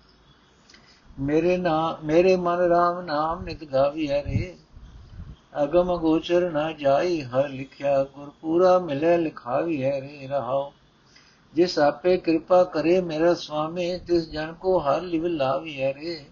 ਮੇਰੇ 1.19 1.57
ਨਾਮ 1.57 2.05
ਮੇਰੇ 2.05 2.35
ਮਨ 2.35 2.59
ਰਾਮ 2.59 3.01
ਨਾਮ 3.01 3.43
ਨਿਤ 3.43 3.63
ਗਾਵੀ 3.63 4.07
ਹਰੇ। 4.07 4.57
ਅਗਮ 5.63 5.97
ਗੋਚਰ 5.97 6.51
ਨਾ 6.51 6.71
ਜਾਈ, 6.71 7.21
ਹਰ 7.21 7.49
ਲਿਖਿਆ 7.49 8.03
ਗੁਰ 8.03 8.31
ਪੂਰਾ 8.41 8.79
ਮਿਲੇ 8.79 9.17
ਲਿਖਾਵੀ 9.17 9.83
ਹੈ 9.83 10.01
ਰੇ 10.01 10.27
ਰਹਾਓ 10.27 10.73
ਜਿਸ 11.53 11.79
ਆਪੇ 11.79 12.17
ਕਿਰਪਾ 12.17 12.63
ਕਰੇ 12.63 13.01
ਮੇਰਾ 13.01 13.33
ਸੁਆਮੀ, 13.33 13.97
ਤਿਸ 13.97 14.29
ਜਨ 14.29 14.53
ਕੋ 14.53 14.79
ਹਰ 14.79 15.01
ਲਿਵ 15.01 15.25
ਲਾਵੀ 15.25 15.81
ਹੈ 15.81 15.93
ਰੇ। 15.93 16.25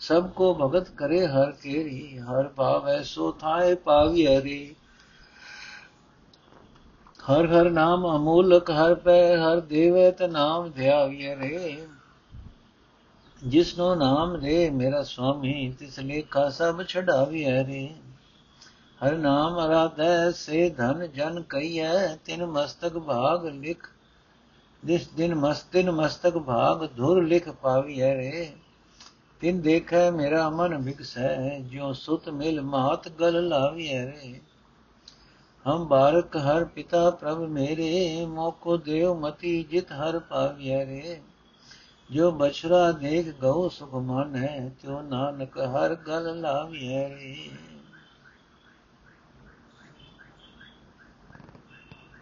ਸਭ 0.00 0.28
ਕੋ 0.30 0.54
ਭਗਤ 0.54 0.90
ਕਰੇ 0.90 1.26
ਹਰ 1.26 1.52
ਕੇਰੀ, 1.52 2.18
ਹਰ 2.18 2.48
ਭਾਵ 2.48 2.88
ਐਸੋ 2.88 3.32
ਥਾਏ 3.32 3.74
ਪਾਵੀ 3.74 4.26
ਹੈ 4.26 4.40
ਰੇ। 4.40 4.74
ਹਰ 7.30 7.46
ਹਰ 7.46 7.70
ਨਾਮ 7.70 8.16
ਅਮੂਲਕ, 8.16 8.70
ਹਰ 8.70 8.94
ਪੈ 8.94 9.36
ਹਰ 9.36 9.60
ਦੇਵੇ 9.60 10.10
ਤ 10.10 10.22
ਨਾਮ 10.22 10.70
ਧਿਆਵੀ 10.70 11.26
ਰੇ। 11.26 11.86
ਜਿਸਨੋ 13.44 13.94
ਨਾਮ 13.94 14.40
ਦੇ 14.40 14.70
ਮੇਰਾ 14.70 15.02
ਸੁਆਮੀ, 15.02 15.74
ਤਿਸ 15.78 15.98
ਲੇਖਾ 15.98 16.48
ਸਭ 16.50 16.82
ਛਡਾਵੀ 16.82 17.44
ਹੈ 17.44 17.64
ਰੇ। 17.66 17.88
ਹਰ 19.02 19.16
ਨਾਮ 19.16 19.58
ਅਰਾਧੈ 19.66 20.30
ਸੇ 20.30 20.68
ਧਨ 20.70 21.06
ਜਨ 21.06 21.42
ਕਈਐ, 21.42 22.16
ਤਿਨ 22.16 22.46
ਮਸਤਕ 22.46 22.98
ਭਾਗ 22.98 23.46
ਲਿਖ। 23.46 23.88
ਜਿਸ 24.84 25.08
ਦਿਨ 25.08 25.34
ਮਸਤਿਨ 25.34 25.90
ਮਸਤਕ 25.90 26.38
ਭਾਗ 26.38 26.86
ਧੁਰ 26.96 27.22
ਲਿਖ 27.22 27.48
ਪਾਵੀਐ 27.48 28.14
ਰੇ। 28.16 28.52
ਤਿਨ 29.40 29.60
ਦੇਖੈ 29.60 30.10
ਮੇਰਾ 30.10 30.50
ਮਨ 30.50 30.76
ਵਿਕਸੈ, 30.76 31.58
ਜਿਉ 31.58 31.92
ਸੁਤ 31.92 32.28
ਮਿਲ 32.28 32.60
ਮਾਤ 32.60 33.08
ਗਲ 33.08 33.48
ਲਾਵੀਐ 33.48 34.04
ਰੇ। 34.06 34.40
ਹਮ 35.66 35.84
ਬਾਰਕ 35.84 36.36
ਹਰ 36.36 36.64
ਪਿਤਾ 36.64 37.10
ਪ੍ਰਭ 37.10 37.38
ਮੇਰੇ, 37.38 38.26
ਮੋਕੋ 38.26 38.76
ਦੇਵ 38.76 39.14
ਮਤੀ 39.14 39.62
ਜਿਤ 39.62 39.92
ਹਰ 39.92 40.18
ਪਾਵੀਐ 40.18 40.84
ਰੇ। 40.86 41.20
ਜੋ 42.10 42.30
ਬਛਰਾ 42.30 42.92
ਦੇਖ 42.92 43.28
ਗਉ 43.40 43.68
ਸੁਖ 43.68 43.94
ਮਨ 43.94 44.36
ਹੈ 44.36 44.72
ਤਿਉ 44.82 45.02
ਨਾਨਕ 45.02 45.58
ਹਰ 45.58 45.94
ਗਲ 45.94 46.40
ਲਾਵੀਐ 46.40 47.08
ਰੇ। 47.08 47.36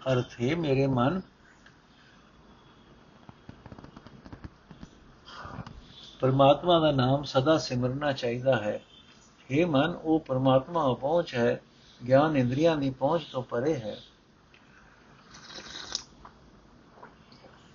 ਅਰਥ 0.08 0.40
ਹੈ 0.42 0.56
ਮੇਰੇ 0.56 0.86
ਮਨ। 0.86 1.20
ਪਰਮਾਤਮਾ 6.20 6.78
ਦਾ 6.78 6.90
ਨਾਮ 6.90 7.22
ਸਦਾ 7.22 7.58
ਸਿਮਰਨਾ 7.58 8.12
ਚਾਹੀਦਾ 8.12 8.56
ਹੈ। 8.56 8.82
ਇਹ 9.50 9.66
ਮਨ, 9.66 9.90
ਉਹ 10.02 10.20
ਪਰਮਾਤਮਾ 10.20 10.94
ਪਹੁੰਚ 10.94 11.34
ਹੈ। 11.34 11.60
ਗਿਆਨ 12.08 12.36
ਇੰਦਰੀਆਂ 12.36 12.76
ਦੀ 12.76 12.90
ਪਹੁੰਚ 12.90 13.22
ਤੋਂ 13.24 13.42
ਪਰੇ 13.42 13.74
ਹੈ। 13.74 13.96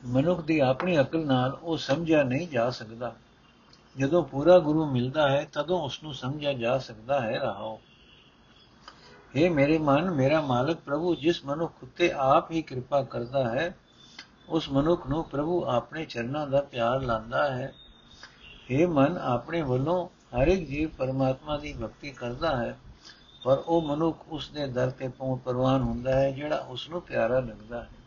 ਮਨੁੱਖ 0.06 0.42
ਦੀ 0.42 0.60
ਆਪਣੀ 0.60 1.00
ਅਕਲ 1.00 1.26
ਨਾਲ 1.26 1.60
ਉਹ 1.62 1.78
ਸਮਝਿਆ 1.78 2.24
ਨਹੀਂ 2.24 2.48
ਜਾ 2.48 2.70
ਸਕਦਾ। 2.70 3.16
ਜਦੋਂ 3.98 4.24
ਪੂਰਾ 4.24 4.60
ਗੁਰੂ 4.60 4.92
ਮਿਲਦਾ 4.92 5.30
ਹੈ, 5.30 5.50
ਤਦੋਂ 5.54 5.82
ਉਸ 5.82 6.04
ਨੂੰ 6.04 6.14
ਸਮਝਿਆ 6.14 6.54
ਜਾ 6.54 6.78
ਸਕਦਾ 6.78 7.22
ਹੈ, 7.22 7.40
ਰਹਾਓ। 7.40 7.82
हे 9.36 9.50
ਮੇਰੇ 9.50 9.77
ਮਨ 9.77 10.10
ਮੇਰਾ 10.12 10.39
ਮਾਲਕ 10.42 10.77
ਪ੍ਰਭੂ 10.80 11.13
ਜਿਸ 11.15 11.44
ਮਨੁੱਖ 11.46 11.84
ਉਤੇ 11.84 12.12
ਆਪ 12.18 12.51
ਹੀ 12.51 12.62
ਕਿਰਪਾ 12.62 13.01
ਕਰਦਾ 13.04 13.44
ਹੈ 13.50 13.74
ਉਸ 14.50 14.70
ਮਨੁੱਖ 14.70 15.08
ਨੂੰ 15.08 15.24
ਪ੍ਰਭੂ 15.24 15.63
ਆਪਣੇ 15.70 16.06
ਚਰਨਾਂ 16.06 16.46
ਦਾ 16.48 16.62
ਪਿਆਰ 16.62 17.01
ਲਾਂਦਾ 17.01 17.50
ਹੈ 17.51 17.72
हे 18.70 18.88
ਮਨ 18.89 19.18
ਆਪਣੇ 19.24 19.62
ਵੱਲੋਂ 19.62 20.06
ਹਰ 20.36 20.48
ਇੱਕ 20.48 20.68
ਜੀਵ 20.68 20.89
ਪਰਮਾਤਮਾ 20.98 21.58
ਦੀ 21.58 21.74
ਭਗਤੀ 21.74 22.12
ਕਰਦਾ 22.12 22.56
ਹੈ 22.58 22.77
ਪਰ 23.44 23.58
ਉਹ 23.58 23.82
ਮਨੁੱਖ 23.82 24.24
ਉਸ 24.30 24.50
ਦੇ 24.50 24.68
ਦਰ 24.68 24.89
ਤੇ 24.89 25.08
ਪਹੁੰਚ 25.08 25.42
ਪ੍ਰਵਾਨ 25.42 25.82
ਹੁੰਦਾ 25.82 26.13
ਹੈ 26.13 26.32
ਜਿਹੜਾ 26.32 26.58
ਉਸ 26.70 26.89
ਨੂੰ 26.89 27.01
ਪਿਆਰਾ 27.01 27.39
ਲੱਗਦਾ 27.39 27.82
ਹੈ 27.82 28.04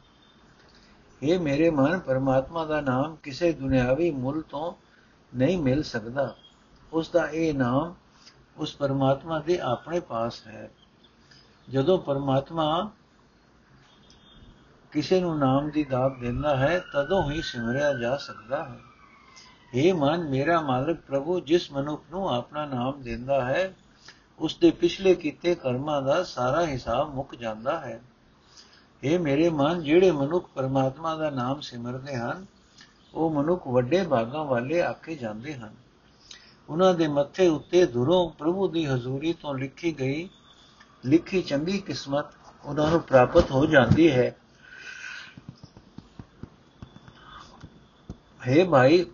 ਇਹ 1.23 1.38
ਮੇਰੇ 1.40 1.70
ਮਨ 1.70 1.99
ਪਰਮਾਤਮਾ 1.99 2.64
ਦਾ 2.64 2.80
ਨਾਮ 2.80 3.16
ਕਿਸੇ 3.16 3.52
ਦੁਨਿਆਵੀ 3.52 4.11
ਮੁੱਲ 4.16 4.42
ਤੋਂ 4.50 4.73
ਨਹੀਂ 5.32 5.58
ਮਿਲ 5.58 5.82
ਸਕਦਾ 5.82 6.35
ਉਸ 6.92 7.11
ਦਾ 7.11 7.26
ਇਹ 7.26 7.54
ਨਾਮ 7.54 7.94
ਉਸ 8.58 8.76
ਪਰਮਾਤਮਾ 8.76 9.38
ਦੇ 9.38 9.58
ਆਪਣੇ 9.64 10.00
ਪਾਸ 10.00 10.47
ਹੈ 10.47 10.68
ਜਦੋਂ 11.68 11.98
ਪਰਮਾਤਮਾ 11.98 12.90
ਕਿਸੇ 14.92 15.20
ਨੂੰ 15.20 15.38
ਨਾਮ 15.38 15.70
ਦੀ 15.70 15.84
ਦਾਤ 15.84 16.18
ਦਿੰਦਾ 16.18 16.56
ਹੈ, 16.56 16.78
ਤਦੋਂ 16.78 17.30
ਹੀ 17.30 17.42
ਸਿਮਰਿਆ 17.42 17.92
ਜਾ 17.92 18.16
ਸਕਦਾ 18.16 18.64
ਹੈ। 18.64 18.78
ਇਹ 19.75 19.94
ਮਨ, 19.94 20.28
ਮੇਰਾ 20.28 20.60
ਮਾਲਕ 20.60 21.00
ਪ੍ਰਭੂ, 21.00 21.40
ਜਿਸ 21.40 21.72
ਮਨੁੱਖ 21.72 22.02
ਨੂੰ 22.10 22.34
ਆਪਣਾ 22.34 22.66
ਨਾਮ 22.66 23.02
ਦਿੰਦਾ 23.02 23.44
ਹੈ 23.44 23.75
ਉਸ 24.38 24.56
ਦੇ 24.56 24.70
ਪਿਛਲੇ 24.70 25.14
ਕੀਤੇ 25.14 25.54
ਕਰਮਾਂ 25.54 26.02
ਦਾ 26.02 26.25
ਸਾਰਾ 26.25 26.66
ਹਿਸਾਬ 26.66 27.14
ਮੁੱਕ 27.14 27.34
ਜਾਂਦਾ 27.34 27.80
ਹੈ। 27.80 28.02
ਇਹ 29.02 29.18
ਮੇਰੇ 29.18 29.50
ਮਨ, 29.50 29.82
ਜਿਹੜੇ 29.82 30.10
ਮਨੁੱਖ 30.10 30.48
ਪਰਮਾਤਮਾ 30.54 31.14
ਦਾ 31.14 31.30
ਨਾਮ 31.30 31.60
ਸਿਮਰਦੇ 31.60 32.16
ਹਨ, 32.16 32.46
ਉਹ 33.14 33.30
ਮਨੁੱਖ 33.30 33.66
ਵੱਡੇ 33.66 34.02
ਭਾਗਾਂ 34.02 34.44
ਵਾਲੇ 34.44 34.82
ਆਕੇ 34.82 35.16
ਜਾਂਦੇ 35.16 35.54
ਹਨ। 35.54 35.75
ਉਹਨਾਂ 36.68 36.94
ਦੇ 36.94 37.08
ਮੱਥੇ 37.08 37.48
ਉੱਤੇ 37.48 37.87
ਦੁਰੋਂ 37.87 38.30
ਪ੍ਰਭੂ 38.30 38.68
ਦੀ 38.68 38.87
ਹਜ਼ੂਰੀ 38.87 39.32
ਤੋਂ 39.32 39.54
ਲਿਖੀ 39.54 39.98
ਗਈ 39.98 40.28
ਲਿਖੀ 41.05 41.43
ਚੰਗੀ 41.43 41.78
ਕਿਸਮਤ 41.78 42.25
ਉਹਨਾਂ 42.64 42.90
ਨੂੰ 42.90 43.00
ਪ੍ਰਾਪਤ 43.00 43.50
ਹੋ 43.50 43.67
ਜਾਂਦੀ 43.67 44.12
ਹੈ। 44.12 44.37
ਹੈ 48.49 48.64
ਭਾਈ, 48.64 49.07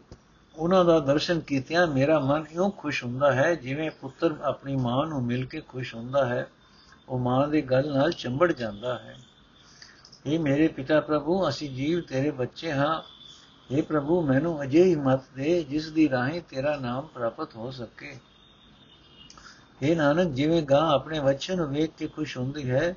ਉਹਨਾਂ 0.57 0.85
ਦਾ 0.85 1.01
ਦਰਸ਼ਨ 1.01 1.41
ਕੀਤਿਆਂ 1.41 1.87
ਮੇਰਾ 1.87 2.19
ਮਨ 2.19 2.45
ਇਉਂ 2.51 2.71
ਖੁਸ਼ 2.71 3.05
ਹੁੰਦਾ 3.05 3.33
ਹੈ 3.33 3.55
ਜਿਵੇਂ 3.55 3.91
ਪੁੱਤਰ 3.91 4.35
ਆਪਣੀ 4.43 4.77
ਮਾਂ 4.77 5.07
ਨੂੰ 5.07 5.25
ਮਿਲ 5.25 5.45
ਕੇ 5.45 5.61
ਖੁਸ਼ 5.61 5.95
ਹੁੰਦਾ 5.95 6.27
ਹੈ। 6.27 6.51
ਉਹ 7.09 7.19
ਮਾਂ 7.19 7.49
ਦੇ 7.49 7.63
ਗਲ 7.63 7.95
ਨਾਲ 7.95 8.13
ਚੰਬੜ 8.13 8.53
ਜਾਂਦਾ 8.53 8.99
ਹੈ। 8.99 9.19
ਇਹ 10.27 10.39
ਮੇਰੇ 10.39 10.69
ਪਿਤਾ 10.69 11.01
ਪ੍ਰਭੂ, 11.01 11.49
ਅਸੀਂ 11.49 11.71
ਜੀਵ 11.71 12.01
ਤੇਰੇ 12.01 12.31
ਬੱਚੇ 12.31 12.73
ਹਾਂ। 12.73 13.03
ਇਹ 13.71 13.83
ਪ੍ਰਭੂ, 13.83 14.27
ਮੈਨੂੰ 14.27 14.63
ਅਜਿਹੀ 14.63 14.95
ਮਤ 14.95 15.21
ਦੇ 15.35 15.63
ਜਿਸ 15.63 15.89
ਦੀ 15.89 16.09
ਰਾਹੀਂ 16.09 16.43
ਤੇਰਾ 16.49 16.77
ਨਾਮ 16.77 17.07
ਪ੍ਰਾਪਤ 17.07 17.57
ਹੋ 17.57 17.71
ਸਕੇ। 17.71 18.19
ਇਹ 19.85 19.97
ਨਾਨਕ, 19.97 20.29
ਜਿਵੇਂ 20.29 20.63
ਗਾਂ 20.63 20.91
ਆਪਣੇ 20.93 21.21
ਬੱਚੇ 21.21 21.55
ਨੂੰ 21.55 21.69
ਵੇਖ 21.69 21.91
ਕੇ 21.99 22.07
ਖੁਸ਼ 22.07 22.37
ਹੁੰਦੀ 22.39 22.71
ਹੈ, 22.71 22.95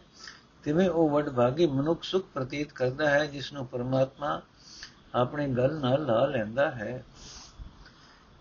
ਤਿਵੇਂ 0.64 0.90
ਉਹ 0.90 1.10
ਵਡਭਾਗੀ 1.10 1.66
ਮਨੁੱਖ 1.68 2.04
ਸੁਖ 2.04 2.26
ਪ੍ਰਤੀਤ 2.34 2.72
ਕਰਦਾ 2.72 3.10
ਹੈ, 3.10 3.26
ਜਿਸ 3.26 3.54
ਨੂੰ 3.54 3.66
ਪਰਮਾਤਮਾ 3.68 4.42
ਆਪਣੇ 5.16 5.48
ਗਲ 5.48 5.74
ਨਾਲ 5.74 6.06
ਲਾ 6.06 6.26
ਲੈਂਦਾ 6.26 6.72
ਹੈ। 6.72 7.04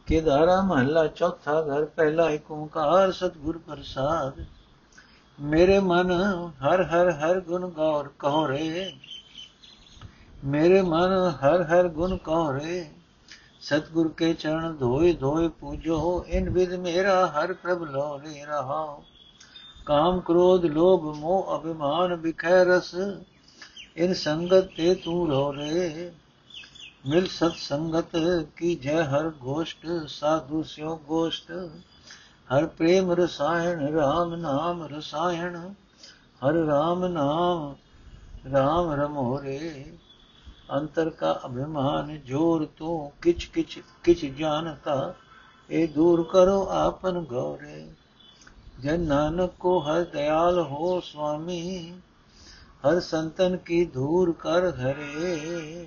ਕੇਦਾਰਾ 0.07 0.61
ਮਹੱਲਾ 0.61 1.07
ਚੌਥਾ 1.07 1.61
ਘਰ, 1.63 1.85
ਪਹਿਲਾ 1.85 2.31
ਇੱਕ 2.31 2.51
ਓੰਕਾਰ 2.51 3.13
ਸਤਿਗੁਰ 3.13 3.59
ਪ੍ਰਸਾਦ। 3.59 4.45
ਮੇਰੇ 5.41 5.79
ਮਨ 5.79 6.11
ਹਰ 6.63 6.83
ਹਰ 6.83 7.11
ਹਰ 7.11 7.41
ਗੁਣ 7.41 7.69
ਗੌਰ 7.71 8.09
ਕਹੋ 8.19 8.49
ਰੇ 8.49 8.93
ਮੇਰੇ 10.45 10.83
ਮਨ 10.83 11.13
ਹਰ 11.43 11.63
ਹਰ 11.63 11.89
ਗੁਣ 11.89 12.17
ਕਹੋ 12.17 12.53
ਰੇ 12.53 12.91
ਸਤਗੁਰ 13.69 14.09
ਕੇ 14.09 14.35
ਚਰਨ 14.35 14.77
ਧੋਏ 14.77 15.13
ਧੋਏ 15.13 15.49
ਪੂਜੋ, 15.49 16.25
ਇਨ 16.29 16.51
ਵਿਦ 16.51 16.75
ਮੇਰਾ 16.75 17.27
ਹਰ 17.27 17.53
ਪ੍ਰਭ 17.53 17.83
ਲੋ 17.83 18.21
ਰੇ 18.21 18.45
ਰਹਾਓ 18.45 19.03
ਕਾਮ 19.87 20.21
ਕ੍ਰੋਧ 20.21 20.65
ਲੋਭ 20.65 21.17
ਮੋਹ 21.17 21.57
ਅਭਿਮਾਨ 21.57 22.15
ਵਿਖੈ 22.15 22.65
ਰਸ, 22.65 22.95
ਇਨ 23.97 24.15
ਸੰਗਤ 24.15 24.69
ਤੇ 24.77 24.95
ਤੂੰ 24.95 25.29
ਰੋ 25.29 25.53
ਰੇ। 25.55 26.13
ਮਿਲ 27.09 27.27
ਸਤ 27.27 27.57
ਸੰਗਤ 27.57 28.17
ਕੀ 28.57 28.75
ਜੈ 28.75 29.03
ਹਰ 29.05 29.29
ਗੋਸ਼ਟ, 29.31 29.87
ਸਾਧੂ 30.09 30.63
ਸਿਓ 30.63 30.97
ਗੋਸ਼ਟ। 30.97 31.53
ਹਰ 32.49 32.67
ਪ੍ਰੇਮ 32.67 33.13
ਰਸਾਇਣ 33.13 33.87
RAM 33.99 34.37
ਨਾਮ 34.37 34.83
ਰਸਾਇਣ, 34.85 35.57
ਹਰ 36.43 36.55
RAM 36.55 37.09
ਨਾਮ 37.09 37.75
RAM 38.47 38.95
ਰਮੋਰੇ 38.97 39.85
ਅੰਤਰ 40.73 41.11
ਕਾ 41.11 41.41
ਅਭਿਮਾਨ 41.47 42.21
ਜੋਰ 42.21 42.67
ਤੂੰ 42.77 43.13
ਕਿਛ 43.23 43.47
ਕਿਛ 43.47 43.79
ਕਿਛ 44.05 44.25
ਜਾਣਤਾ, 44.25 45.15
ਇਹ 45.71 45.89
ਦੂਰ 45.89 46.23
ਕਰੋ 46.23 46.67
ਆਪਨ 46.67 47.25
ਗੌਰੇ। 47.25 47.89
ਜਨ 48.81 49.01
ਨਾਨਕ 49.01 49.51
ਕੋ 49.61 49.79
ਹਰ 49.81 50.05
ਦਇਆਲ 50.05 50.59
ਹੋ 50.59 51.01
ਸੁਆਮੀ, 51.01 51.91
ਹਰ 52.87 53.01
ਸੰਤਨ 53.01 53.57
ਕੀ 53.57 53.85
ਧੂਰ 53.85 54.33
ਕਰ 54.33 54.71
ਘਰੇ 54.71 55.87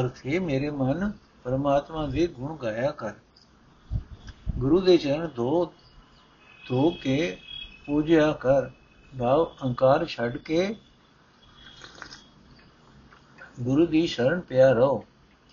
ਅਰਥ 0.00 0.26
ਹੈ 0.26 0.40
ਮੇਰੇ 0.40 0.70
ਮਨ, 0.70 1.12
ਪਰਮਾਤਮਾ 1.44 2.06
ਦੇ 2.06 2.26
ਗੁਣ 2.26 2.56
ਗਾਇਆ 2.56 2.90
ਕਰ। 2.90 3.12
ਗੁਰੂ 4.58 4.80
ਦੇ 4.80 4.96
ਚਰਨ 4.96 5.28
ਧੋ 5.36 5.72
ਧੋ 6.68 6.90
ਕੇ 6.90 7.36
ਪੂਜਿਆ 7.86 8.32
ਕਰ। 8.32 8.70
ਭਾਵ 9.18 9.44
ਅਹੰਕਾਰ 9.44 10.06
ਛੱਡ 10.06 10.36
ਕੇ 10.36 10.76
ਗੁਰੂ 13.60 13.86
ਦੀ 13.86 14.06
ਸ਼ਰਨ 14.06 14.40
ਪਿਆ 14.40 14.72
ਰਹੋ 14.72 15.04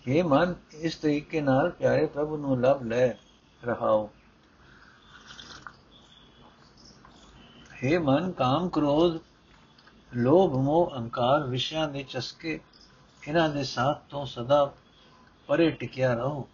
ਇਹ 0.07 0.23
ਮਨ, 0.23 0.55
ਇਸ 0.73 0.95
ਤਰੀਕੇ 0.95 1.41
ਨਾਲ 1.41 1.69
ਪਿਆਰੇ 1.69 2.05
ਪ੍ਰਭੂ 2.05 2.37
ਨੂੰ 2.37 2.61
ਲਭ 2.61 2.83
ਲੈ 2.83 3.13
ਰਹਾਓ। 3.65 4.09
हे 7.85 8.01
ਮਨ, 8.01 8.31
ਕਾਮ 8.31 8.69
ਕ੍ਰੋਧ, 8.69 9.19
ਲੋਭ, 10.15 10.53
ਮੋਹ, 10.53 10.91
ਅਹੰਕਾਰ 10.95 11.43
ਵਿਸ਼ਿਆਂ 11.43 11.87
ਦੇ 11.87 12.03
ਚਸਕੇ, 12.03 12.59
ਇਹਨਾਂ 13.27 13.49
ਦੇ 13.49 13.63
ਸਾਥ 13.63 14.01
ਤੋਂ 14.09 14.25
ਸਦਾ 14.25 14.73
ਪਰੇ 15.47 15.71
ਟਿਕਿਆ 15.71 16.13
ਰਹੋ। 16.13 16.49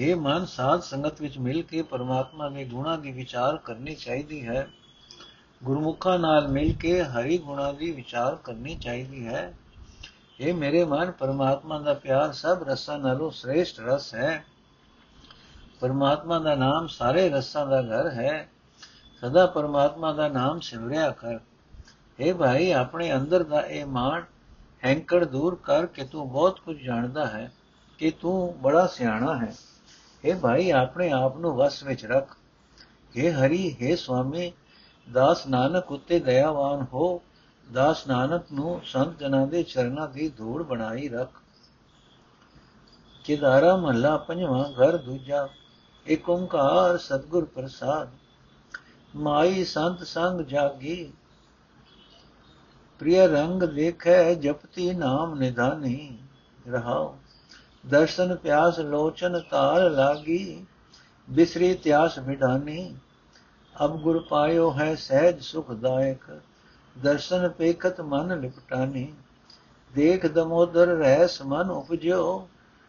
हे 0.00 0.18
ਮਨ, 0.18 0.44
ਸਾਧ 0.44 0.80
ਸੰਗਤ 0.80 1.20
ਵਿੱਚ 1.20 1.38
ਮਿਲ 1.38 1.62
ਕੇ 1.62 1.82
ਪਰਮਾਤਮਾ 1.82 2.48
ਦੇ 2.48 2.64
ਗੁਣਾਂ 2.64 2.98
ਦੀ 2.98 3.12
ਵਿਚਾਰ 3.12 3.56
ਕਰਨੀ 3.56 3.94
ਚਾਹੀਦੀ 3.94 4.46
ਹੈ। 4.46 4.68
ਗੁਰਮੁਖਾਂ 5.64 6.18
ਨਾਲ 6.18 6.48
ਮਿਲ 6.48 6.72
ਕੇ 6.72 7.02
ਹਰੀ 7.02 7.38
ਗੁਣਾਂ 7.38 7.74
ਦੀ 7.74 7.92
ਵਿਚਾਰ 7.92 8.36
ਕਰਨੀ 8.36 8.74
ਚਾਹੀਦੀ 8.74 9.26
ਹੈ। 9.26 9.54
ਇਹ 10.39 10.53
ਮੇਰੇ 10.53 10.83
ਮਨ 10.85 11.11
ਪਰਮਾਤਮਾ 11.11 11.79
ਦਾ 11.79 11.93
ਪਿਆਰ 11.93 12.31
ਸਭ 12.31 12.63
ਰਸਾਂ 12.63 12.97
ਨਾਲੋਂ 12.99 13.29
ਸ੍ਰੇਸ਼ਟ 13.31 13.79
ਰਸ 13.79 14.13
ਹੈ 14.15 14.43
ਪਰਮਾਤਮਾ 15.79 16.39
ਦਾ 16.39 16.55
ਨਾਮ 16.55 16.87
ਸਾਰੇ 16.87 17.29
ਰਸਾਂ 17.29 17.65
ਦਾ 17.67 17.81
ਘਰ 17.81 18.09
ਹੈ 18.09 18.49
ਸਦਾ 19.23 19.45
ਪਰਮਾਤਮਾ 19.45 20.11
ਦਾ 20.13 20.27
ਨਾਮ 20.27 20.59
ਸਿਮਰਿਆ 20.59 21.09
ਕਰ 21.11 21.39
اے 22.19 22.33
ਭਾਈ 22.37 22.71
ਆਪਣੇ 22.71 23.13
ਅੰਦਰ 23.13 23.43
ਦਾ 23.43 23.61
ਇਹ 23.61 23.85
ਮਾਣ 23.85 24.23
ਹੈਂਕੜ 24.83 25.23
ਦੂਰ 25.25 25.55
ਕਰ 25.55 25.85
ਕਿ 25.85 26.03
ਤੂੰ 26.03 26.29
ਬਹੁਤ 26.29 26.59
ਕੁਝ 26.59 26.77
ਜਾਣਦਾ 26.77 27.25
ਹੈ 27.25 27.51
ਕਿ 27.99 28.11
ਤੂੰ 28.11 28.55
ਬੜਾ 28.61 28.85
ਸਿਆਣਾ 28.87 29.37
ਹੈ 29.37 29.53
اے 30.23 30.37
ਭਾਈ 30.39 30.69
ਆਪਣੇ 30.71 31.11
ਆਪ 31.11 31.37
ਨੂੰ 31.37 31.55
ਵਸ 31.55 31.83
ਵਿੱਚ 31.83 32.05
ਰੱਖ 32.05 32.35
हे 33.15 33.31
ਹਰੀ 33.31 33.77
हे 33.81 33.95
ਸੁਆਮੀ 33.97 34.51
ਦਾਸ 35.07 35.47
ਨਾਨਕ 35.47 35.91
ਉਤੇ 35.91 36.19
ਦਇਆਵਾਨ 36.19 36.85
ਹੋ 36.93 37.21
ਦਾਸ 37.72 38.06
ਨਾਨਕ 38.06 38.42
ਨੂੰ 38.52 38.80
ਸੰਤ 38.84 39.18
ਜਨਾਂ 39.18 39.46
ਦੇ 39.46 39.62
ਚਰਨਾਂ 39.62 40.08
ਦੀ 40.08 40.28
ਧੂੜ 40.28 40.62
ਬਣਾਈ 40.62 41.08
ਰੱਖ। 41.08 41.30
ਕਿਦਾਰਾ 43.24 43.76
ਮਹੱਲਾ 43.76 44.16
ਪੰਜਵਾਂ, 44.16 44.64
ਘਰ 44.72 44.96
ਦੂਜਾ 44.96 45.48
ਏਕ 46.06 46.28
ਓੰਕਾਰ 46.28 46.98
ਸਤਗੁਰ 46.98 47.44
ਪ੍ਰਸਾਦ। 47.44 48.08
ਮਾਈ 49.16 49.64
ਸੰਤ 49.64 50.02
ਸੰਗ 50.02 50.40
ਜਾਗੀ, 50.40 51.12
ਪ੍ਰਿਯ 52.98 53.26
ਰੰਗ 53.26 53.62
ਦੇਖੈ 53.62 54.34
ਜਪਤੀ 54.34 54.92
ਨਾਮ 54.94 55.38
ਨਿਧਾਨੀ। 55.38 56.18
ਰਹਾਉ, 56.68 57.14
ਦਰਸ਼ਨ 57.86 58.34
ਪਿਆਸ 58.34 58.78
ਲੋਚਨ 58.78 59.40
ਤਾਰ 59.40 59.90
ਲਾਗੀ, 59.90 60.64
ਬਿਸਰੀ 61.30 61.74
ਤਿਆਸ 61.74 62.18
ਵਿਡਾਨੀ 62.18 62.96
ਅਬ 63.84 63.96
ਗੁਰ 63.96 64.20
ਪਾਇਓ 64.20 64.72
ਹੈ 64.72 64.94
ਸਹਿਜ 64.94 65.40
ਸੁਖਦਾਇਕ 65.40 66.40
ਦਰਸ਼ਨ 66.96 67.48
ਪੇਖਤ 67.48 68.00
ਮਨ 68.00 68.40
ਲਿਪਟਾਨੀ। 68.40 69.12
ਦੇਖ 69.94 70.26
ਦਮੋਦਰ 70.26 70.86
ਰਹਿਸ 70.88 71.40
ਮਨ 71.42 71.70
ਉਪਜਿਓ, 71.70 72.48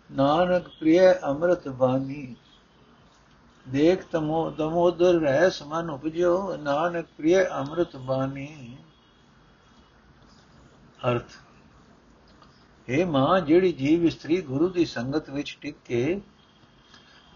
ਨਾਨਕ 0.09 0.67
ਪ੍ਰਿਯ 0.79 1.13
ਅੰਮ੍ਰਿਤ 1.23 1.67
ਬਾਣੀ 1.69 2.35
ਦੇਖ 3.65 4.03
ਤਮੋ, 4.11 4.49
ਦਮੋਦਰ 4.51 5.13
ਰਹਿਸ 5.13 5.61
ਮਨ 5.63 5.89
ਉਪਜਿਓ, 5.89 6.55
ਨਾਨਕ 6.57 7.05
ਪ੍ਰਿਯ 7.17 7.43
ਅੰਮ੍ਰਿਤ 7.51 7.95
ਬਾਣੀ 7.97 8.77
ਅਰਥ 11.07 11.37
हे 12.87 13.05
ਮਾਂ 13.07 13.39
ਜਿਹੜੀ 13.41 13.71
ਜੀਵ 13.73 14.05
ਇਸਤਰੀ 14.05 14.41
ਗੁਰੂ 14.41 14.69
ਦੀ 14.69 14.85
ਸੰਗਤ 14.85 15.29
ਵਿੱਚ 15.29 15.57
ਟਿਕ 15.61 15.75
ਕੇ 15.85 16.19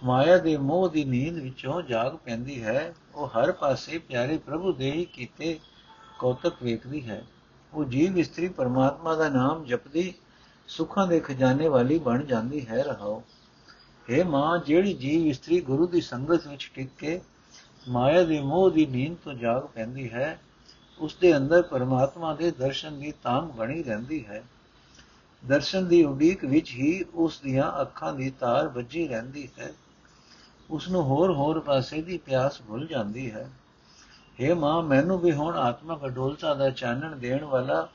ਮਾਇਆ 0.02 0.38
ਦੇ 0.38 0.56
ਮੋਹ 0.58 0.88
ਦੀ 0.90 1.04
ਨੀਂਦ 1.06 1.38
ਵਿੱਚੋਂ 1.38 1.82
ਜਾਗ 1.82 2.16
ਪੈਂਦੀ 2.16 2.62
ਹੈ, 2.64 2.94
ਉਹ 3.16 3.28
ਹਰ 3.28 3.52
ਪਾਸੇ 3.52 3.98
ਪਿਆਰੇ 4.00 4.38
ਪ੍ਰਭੂ 4.38 4.72
ਦੇ 4.74 4.92
ਹੀ 4.92 5.06
ਕੀਤੇ 5.06 5.60
ਕੌਤਕ 6.22 6.64
ਵੇਖਦੀ 6.64 7.10
ਹੈ। 7.10 7.24
ਉਹ 7.74 7.86
ਜੀਵ 7.86 8.18
ਇਸਤਰੀ 8.18 8.48
ਪਰਮਾਤਮਾ 8.48 9.16
ਦਾ 9.16 9.30
ਨਾਮ 9.30 9.64
ਜਪਦੀ, 9.66 10.14
ਸੁੱਖਾਂ 10.68 11.08
ਦੇ 11.08 11.20
ਖਜ਼ਾਨੇ 11.20 11.68
ਵਾਲੀ 11.68 12.00
ਬਣ 12.00 12.24
ਜਾਂਦੀ 12.26 12.68
ਹੈ 12.68 12.84
ਰਹਾਓ 12.84 13.24
हे 14.08 14.26
ਮਾਂ, 14.26 14.60
ਜਿਹੜੀ 14.60 14.94
ਜੀਵ 14.94 15.26
ਇਸਤਰੀ 15.28 15.62
ਗੁਰੂ 15.62 15.88
ਦੀ 15.88 16.02
ਸੰਗਤ 16.02 16.48
ਵਿੱਚ 16.48 16.72
ਟਿਕ 16.74 16.90
ਕੇ 16.98 17.22
ਮਾਇਆ 17.88 18.24
ਦੇ 18.24 18.40
ਮੋਹ 18.40 18.70
ਦੀ 18.70 18.86
ਨੀਂਦ 18.86 19.16
ਤੋਂ 19.24 19.34
ਜਾਗ 19.34 19.64
ਪੈਂਦੀ 19.64 20.10
ਹੈ 20.12 20.40
ਉਸ 21.00 21.16
ਦੇ 21.22 21.38
ਅੰਦਰ 21.38 21.62
ਪਰਮਾਤਮਾ 21.62 22.34
ਦੇ 22.36 22.52
ਦਰਸ਼ਨ 22.52 23.00
ਦੀ 23.00 23.14
ਤਾਂਗ 23.24 23.44
ਬਣੀ 23.44 23.84
ਰਹਿੰਦੀ 23.84 24.26
ਹੈ। 24.26 24.44
ਦਰਸ਼ਨ 25.48 25.88
ਦੀ 25.88 26.04
ਉਡੀਕ 26.04 26.46
ਵਿੱਚ 26.46 26.72
ਹੀ 26.72 27.06
ਉਸ 27.14 27.40
ਦੀਆਂ 27.40 27.82
ਅੱਖਾਂ 27.82 28.14
ਦੀ 28.14 28.30
ਤਾਰ 28.40 28.68
ਵੱਜੀ 28.68 29.08
ਰਹਿੰਦੀ 29.08 29.50
ਹੈ। 29.60 29.74
ਉਸ 30.70 30.90
ਨੂੰ 30.90 31.04
ਹੋਰ 31.04 31.32
ਹੋਰ 31.32 31.60
ਪਾਸੇ 31.60 32.02
ਦੀ 32.02 32.18
ਪਿਆਸ 32.18 32.62
ਭੁੱਲ 32.62 32.88
ਜਾਂਦੀ 32.88 33.32
ਹੈ। 33.32 33.50
हे 34.41 34.55
ਮਾਂ 34.55 34.83
ਮੈਨੂੰ 34.83 35.19
ਵੀ 35.19 35.33
ਹੁਣ 35.33 35.57
ਆਤਮਕ 35.57 36.05
ਅਡੋਲਤਾ 36.07 36.55
ਦਾ 36.55 36.69
ਚਾਨਣ 36.71 37.17
ਦੇਣ 37.17 37.45
ਵਾਲਾ 37.45 37.87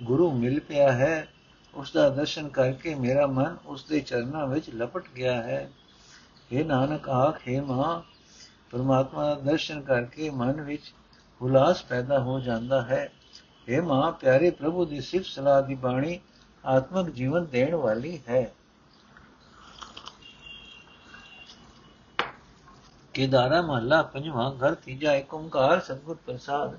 ਗੁਰੂ 0.00 0.30
ਮਿਲ 0.32 0.60
ਪਿਆ 0.60 0.90
ਹੈ 0.92 1.26
ਉਸ 1.74 1.92
ਦਾ 1.92 2.08
ਦਰਸ਼ਨ 2.10 2.48
ਕਰਕੇ 2.48 2.94
ਮੇਰਾ 2.94 3.26
ਮਨ 3.26 3.56
ਉਸ 3.66 3.84
ਦੇ 3.84 4.00
ਚਰਨਾਂ 4.00 4.46
ਵਿੱਚ 4.46 4.70
ਲਪਟ 4.70 5.08
ਗਿਆ 5.16 5.32
ਹੈ 5.42 5.68
हे 6.50 6.64
ਨਾਨਕ 6.66 7.08
ਆਖੇ 7.08 7.60
ਮਾਂ 7.60 8.00
ਪਰਮਾਤਮਾ 8.70 9.24
ਦਾ 9.24 9.34
ਦਰਸ਼ਨ 9.42 9.80
ਕਰਕੇ 9.80 10.30
ਮਨ 10.30 10.60
ਵਿੱਚ 10.60 10.92
ਉਲਾਸ 11.40 11.82
ਪੈਦਾ 11.84 12.18
ਹੋ 12.18 12.38
ਜਾਂਦਾ 12.40 12.80
ਹੈ 12.82 13.04
हे 13.68 13.82
ਮਾਂ 13.82 14.10
ਪਿਆਰੇ 14.12 14.50
ਪ੍ਰਭੂ 14.50 14.84
ਦੀ 14.84 15.00
ਸਿਫਤ 15.00 15.26
ਸਲਾਹ 15.26 15.62
ਦੀ 15.62 15.74
ਬਾਣੀ 15.74 16.18
ਆਤਮਿਕ 16.64 17.14
ਜੀਵਨ 17.14 17.46
ਦੇਣ 17.46 17.74
ਵਾਲੀ 17.74 18.18
ਹੈ 18.28 18.50
ਕੇਦਾਰਾ 23.13 23.61
ਮਹੱਲਾ 23.61 24.01
ਪੰਜਵਾਂ, 24.03 24.51
ਘਰ 24.51 24.73
ਤੀਜਾ 24.75 25.13
ਏਕ 25.13 25.33
ਓੰਕਾਰ, 25.33 25.79
ਸਤਿਗੁਰ 25.79 26.17
ਪ੍ਰਸਾਦ। 26.25 26.77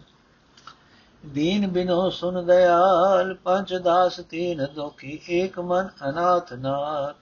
ਦੀਨ 1.27 1.67
ਬਿਨੋ 1.67 2.11
ਸੁਨ 2.11 2.45
ਦਇਆਲ, 2.47 3.35
ਪੰਜ 3.35 3.75
ਦਾਸ 3.75 4.21
ਤੀਨ 4.31 4.67
ਦੁਖੀ, 4.67 5.21
ਏਕ 5.31 5.59
ਮਨ 5.61 5.89
ਅਨਾਥ 6.09 6.53
ਨਾਥ। 6.53 7.17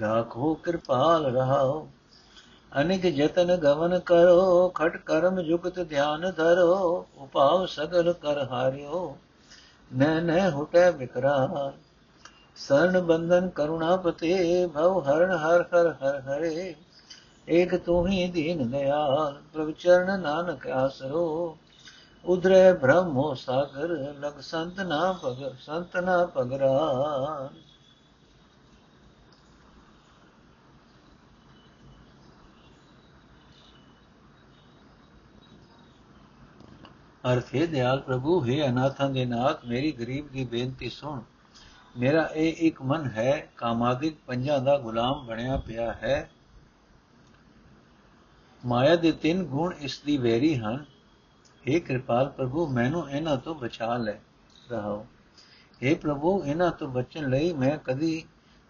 ਰਾਖੋ 0.00 0.54
ਕਿਰਪਾਲ 0.54 1.26
ਰਹਾਓ, 1.26 1.88
ਅਨਿਕ 2.72 3.06
ਜਤਨ 3.06 3.56
ਗਵਨ 3.56 3.98
ਕਰੋ, 3.98 4.68
ਖਟ 4.68 4.96
ਕਰਮ 4.96 5.40
ਜੁਗਤ 5.42 5.80
ਧਿਆਨ 5.80 6.30
ਧਰੋ 6.30 7.06
ਉਪਾਵ 7.16 7.66
ਸਗਲ 7.66 8.12
ਕਰ 8.12 8.42
ਹਾਰਿਓ 8.44 9.16
ਨੈ 9.94 10.20
ਨੈ 10.20 10.50
ਹੁਟੈ 10.50 10.90
ਬਿਕਰਾਰ 10.90 11.72
ਸਰਨ 12.56 13.00
ਬੰਧਨ 13.00 13.48
ਕਰੁਣਾ 13.48 13.96
ਪਤੇ, 13.96 14.66
ਭਵ 14.66 14.98
ਹਰਨ 15.00 15.30
ਹਰ 15.30 15.62
ਹਰ 15.62 15.92
ਹਰ 15.92 16.20
ਹਰੇ। 16.20 16.74
ਏਕ 17.48 17.76
ਤੂੰ 17.76 18.08
ਹੀ 18.08 18.30
ਦੀਨ 18.30 18.70
ਦਇਆਲ 18.70 19.42
ਪ੍ਰਭ 19.52 19.70
ਚਰਨ 19.70 20.20
ਨਾਨਕ 20.20 20.66
ਆਸਰੋ। 20.66 21.58
ਉਧਰੇ 22.24 22.72
ਬ੍ਰਹਮੋ 22.72 23.34
ਸਾਗਰ, 23.34 24.14
ਲਗ 24.20 24.40
ਸੰਤ 24.40 24.80
ਨਾ 24.80 25.12
ਭਗ, 25.24 25.54
ਸੰਤ 25.58 25.96
ਨਾ 25.96 26.26
ਭਗਰਾ 26.36 27.50
ਅਰਥ 37.32 37.54
ਹੈ 37.54 37.66
ਦਿਆਲ, 37.66 38.00
ਪ੍ਰਭੂ, 38.00 38.44
ਹੈ 38.46 38.66
ਅਨਾਥਾਂ 38.68 39.10
ਦੇ 39.10 39.24
ਨਾਥ, 39.24 39.64
ਮੇਰੀ 39.64 39.92
ਗਰੀਬ 39.92 40.28
ਦੀ 40.28 40.44
ਬੇਨਤੀ 40.44 40.88
ਸੁਣ। 40.88 41.20
ਮੇਰਾ 41.96 42.30
ਇਹ 42.34 42.52
ਇੱਕ 42.58 42.82
ਮਨ 42.82 43.06
ਹੈ, 43.06 43.48
ਕਾਮਾਦਿਕ 43.56 44.16
ਪੰਜਾਂ 44.26 44.60
ਦਾ 44.60 44.78
ਗੁਲਾਮ 44.78 45.26
ਬਣਿਆ 45.26 45.56
ਪਿਆ 45.56 45.92
ਹੈ। 45.92 46.30
ਮਾਇਆ 48.63 48.95
ਦੇ 48.95 49.11
ਤਿੰਨ 49.11 49.43
ਗੁਣ 49.43 49.73
ਇਸ 49.81 49.99
ਦੀ 49.99 50.17
ਵੈਰੀ 50.17 50.55
ਹਨ 50.57 50.83
हे 51.65 51.79
ਕਿਰਪਾਲ 51.79 52.29
ਪ੍ਰਭੂ 52.29 52.67
ਮੈਨੂੰ 52.67 53.09
ਇਹਨਾਂ 53.09 53.37
ਤੋਂ 53.37 53.55
ਬਚਾ 53.55 53.95
ਲੈ 53.97 54.17
ਰਹਾਓ 54.71 55.05
हे 55.81 55.95
ਪ੍ਰਭੂ 55.97 56.41
ਇਹਨਾਂ 56.45 56.71
ਤੋਂ 56.71 56.87
ਬਚਣ 56.87 57.29
ਲਈ 57.29 57.53
ਮੈਂ 57.53 57.77
ਕਦੀ 57.77 58.23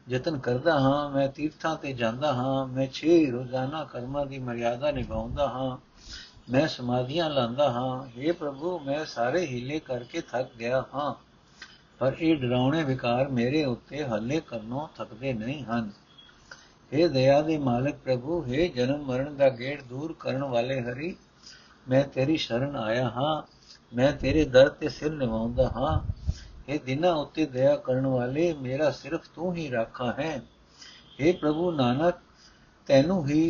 ਯਤਨ 0.07 0.37
ਕਰਦਾ 0.39 0.79
ਹਾਂ 0.79 1.09
ਮੈਂ 1.09 1.27
ਤੀਰਥਾਂ 1.27 1.75
ਤੇ 1.75 1.93
ਜਾਂਦਾ 1.93 2.33
ਹਾਂ 2.33 2.65
ਮੈਂ 2.67 2.87
ਛੇ 2.87 3.25
ਰੋਜ਼ਾਨਾ 3.31 3.83
ਕਰਮਾਂ 3.83 4.25
ਦੀ 4.25 4.39
ਮਰਿਆਦਾ 4.39 4.91
ਨਿਭਾਉਂਦਾ 4.91 5.47
ਹਾਂ 5.47 5.77
ਮੈਂ 6.49 6.67
ਸਮਾਧੀਆਂ 6.67 7.29
ਲਾਂਦਾ 7.29 7.69
ਹਾਂ 7.69 8.05
हे 8.17 8.33
ਪ੍ਰਭੂ 8.33 8.79
ਮੈਂ 8.79 9.03
ਸਾਰੇ 9.05 9.45
ਹੀਲੇ 9.45 9.79
ਕਰਕੇ 9.79 10.21
ਥੱਕ 10.21 10.55
ਗਿਆ 10.59 10.83
ਹਾਂ 10.93 11.13
ਪਰ 11.99 12.15
ਇਹ 12.19 12.35
ਡਰਾਉਣੇ 12.35 12.83
ਵਿਕਾਰ 12.83 13.27
ਮੇਰੇ 13.29 13.63
ਉੱਤੇ 13.65 14.03
ਹੱਲੇ 14.03 14.39
ਕਰਨੋਂ 14.39 14.87
ਥੱਕਦੇ 14.97 15.33
ਨਹੀਂ 15.33 15.63
ਹਨ 15.63 15.91
हे 16.93 17.07
ਦਇਆ 17.07 17.41
ਦੇ 17.41 17.57
ਮਾਲਕ 17.57 17.95
ਪ੍ਰਭੂ 17.95 18.43
हे 18.43 18.67
ਜਨਮ 18.75 19.03
ਮਰਨ 19.03 19.35
ਦਾ 19.37 19.49
ਗੇੜ 19.49 19.81
ਦੂਰ 19.81 20.13
ਕਰਨ 20.19 20.43
ਵਾਲੇ 20.43 20.79
ਹਰੀ 20.81 21.15
ਮੈਂ 21.87 22.03
ਤੇਰੀ 22.05 22.37
ਸ਼ਰਨ 22.37 22.75
ਆਇਆ 22.75 23.09
ਹਾਂ 23.09 23.41
ਮੈਂ 23.93 24.11
ਤੇਰੇ 24.13 24.45
ਦਰ 24.45 24.69
ਤੇ 24.69 24.89
ਸਿਰ 24.89 25.11
ਨਿਵਾਉਂਦਾ 25.11 25.67
ਹਾਂ 25.69 25.99
ਇਹ 26.67 26.79
ਦਿਨਾਂ 26.79 27.13
ਉੱਤੇ 27.15 27.45
ਦਇਆ 27.45 27.75
ਕਰਨ 27.75 28.05
ਵਾਲੇ 28.07 28.53
ਮੇਰਾ 28.53 28.89
ਸਿਰਫ 28.91 29.27
ਤੂੰ 29.35 29.55
ਹੀ 29.55 29.69
ਰਾਖਾ 29.71 30.11
ਹੈ 30.19 30.35
हे 31.19 31.33
ਪ੍ਰਭੂ 31.37 31.71
ਨਾਨਕ 31.71 32.19
ਤੈਨੂੰ 32.87 33.25
ਹੀ 33.27 33.41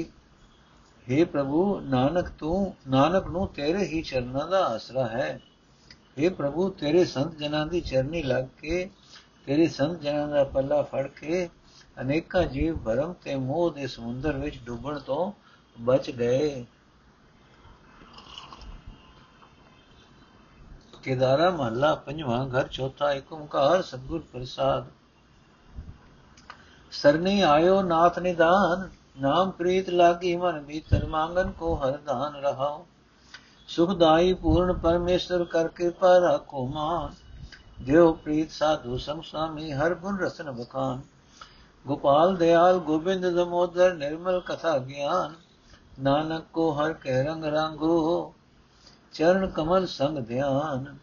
हे 1.08 1.25
ਪ੍ਰਭੂ 1.25 1.79
ਨਾਨਕ 1.79 2.29
ਤੂੰ 2.29 2.74
ਨਾਨਕ 2.88 3.27
ਨੂੰ 3.27 3.48
ਤੇਰੇ 3.48 3.86
ਹੀ 3.86 4.01
ਚਰਨਾਂ 4.01 4.48
ਦਾ 4.48 4.63
ਆਸਰਾ 4.65 5.08
ਹੈ 5.08 5.39
हे 6.19 6.34
ਪ੍ਰਭੂ 6.34 6.69
ਤੇਰੇ 6.69 7.03
ਸੰਤ 7.05 7.38
ਜਨਾਂ 7.38 7.65
ਦੀ 7.65 7.81
ਚਰਨੀ 7.81 8.24
ਲੱਗ 8.24 8.46
ਕੇ 8.62 8.89
ਤੇਰੇ 9.46 9.67
ਸੰਤ 9.67 10.01
ਜਨਾਂ 10.01 10.27
ਦਾ 10.27 10.43
ਪੱਲਾ 10.43 10.81
ਫੜ 10.81 11.08
ਕੇ 11.08 11.48
ਅਨੇਕਾਂ 12.00 12.42
ਜੀਵ 12.42 12.76
ਭਰਮ 12.76 13.12
ਤੇ 13.12 13.36
ਮੋਹ 13.36 13.70
ਦੇ 13.70 13.86
ਸਮੁੰਦਰ 13.86 14.36
ਵਿੱਚ 14.36 14.58
ਡੁੱਬਣ 14.58 14.98
ਤੋਂ 14.98 15.32
ਬਚ 15.76 16.10
ਗਏ। 16.10 16.64
ਕੇਦਾਰਾ, 21.02 21.50
ਮਹੱਲਾ 21.50 21.94
ਪੰਜਵਾਂ, 21.94 22.46
ਘਰ 22.48 22.68
ਚੌਥਾ 22.68 23.12
ਏਕ 23.12 23.32
ਓੰਕਾਰ, 23.32 23.82
ਸਤਗੁਰ 23.82 24.20
ਪ੍ਰਸਾਦ। 24.32 24.86
ਸਰਨੀ 26.92 27.40
ਆਇਓ 27.40 27.82
ਨਾਥ 27.82 28.18
ਨਿਦਾਨ 28.18 28.88
ਨਾਮ 29.20 29.50
ਪ੍ਰੀਤ 29.50 29.90
ਲਾਗੀ 29.90 30.36
ਮਨ 30.36 30.62
ਭੀਤਰ 30.62 31.06
ਮੰਗਨ 31.06 31.50
ਕੋ 31.50 31.74
ਹਰ 31.74 31.98
ਦਾਨ 31.98 32.34
ਰਹਾਓ 32.34 32.86
ਸੁਖਦਾਈ 33.68 34.32
ਪੂਰਨ 34.32 34.72
ਪਰਮੇਸ਼ਰ 34.72 35.44
ਕਰ 35.44 35.68
ਕਿਰਪਾ 35.68 36.20
ਰਾਖੋ 36.20 36.66
ਮਾਨ। 36.66 37.14
ਜਿਉ 37.80 38.12
ਪ੍ਰੀਤ 38.12 38.50
ਸਾਧੂ 38.50 38.98
ਸੰਗ 38.98 39.58
ਹਰ 39.72 39.94
ਗੁਣ 39.94 40.18
ਰਸਨ 40.18 40.50
ਬਖਾਨ 40.50 41.00
ਗੋਪਾਲ 41.87 42.37
ਦਿਆਲ, 42.37 42.79
ਗੋਬਿੰਦ 42.79 43.27
ਦਮੋਦਰ, 43.27 43.94
ਨਿਰਮਲ 43.94 44.40
ਕਥਾ 44.40 44.79
ਗਿਆਨ, 44.79 45.35
ਨਾਨਕ 46.03 46.44
ਕੋ 46.53 46.70
ਹਰ 46.73 46.92
ਕੇ 46.92 47.23
ਰੰਗ 47.23 47.44
ਰੰਗੋ, 47.44 48.35
ਚਰਨ 49.12 49.47
ਕਮਲ 49.47 49.87
ਸੰਗ 49.87 50.18
ਧਿਆਨ। 50.18 50.97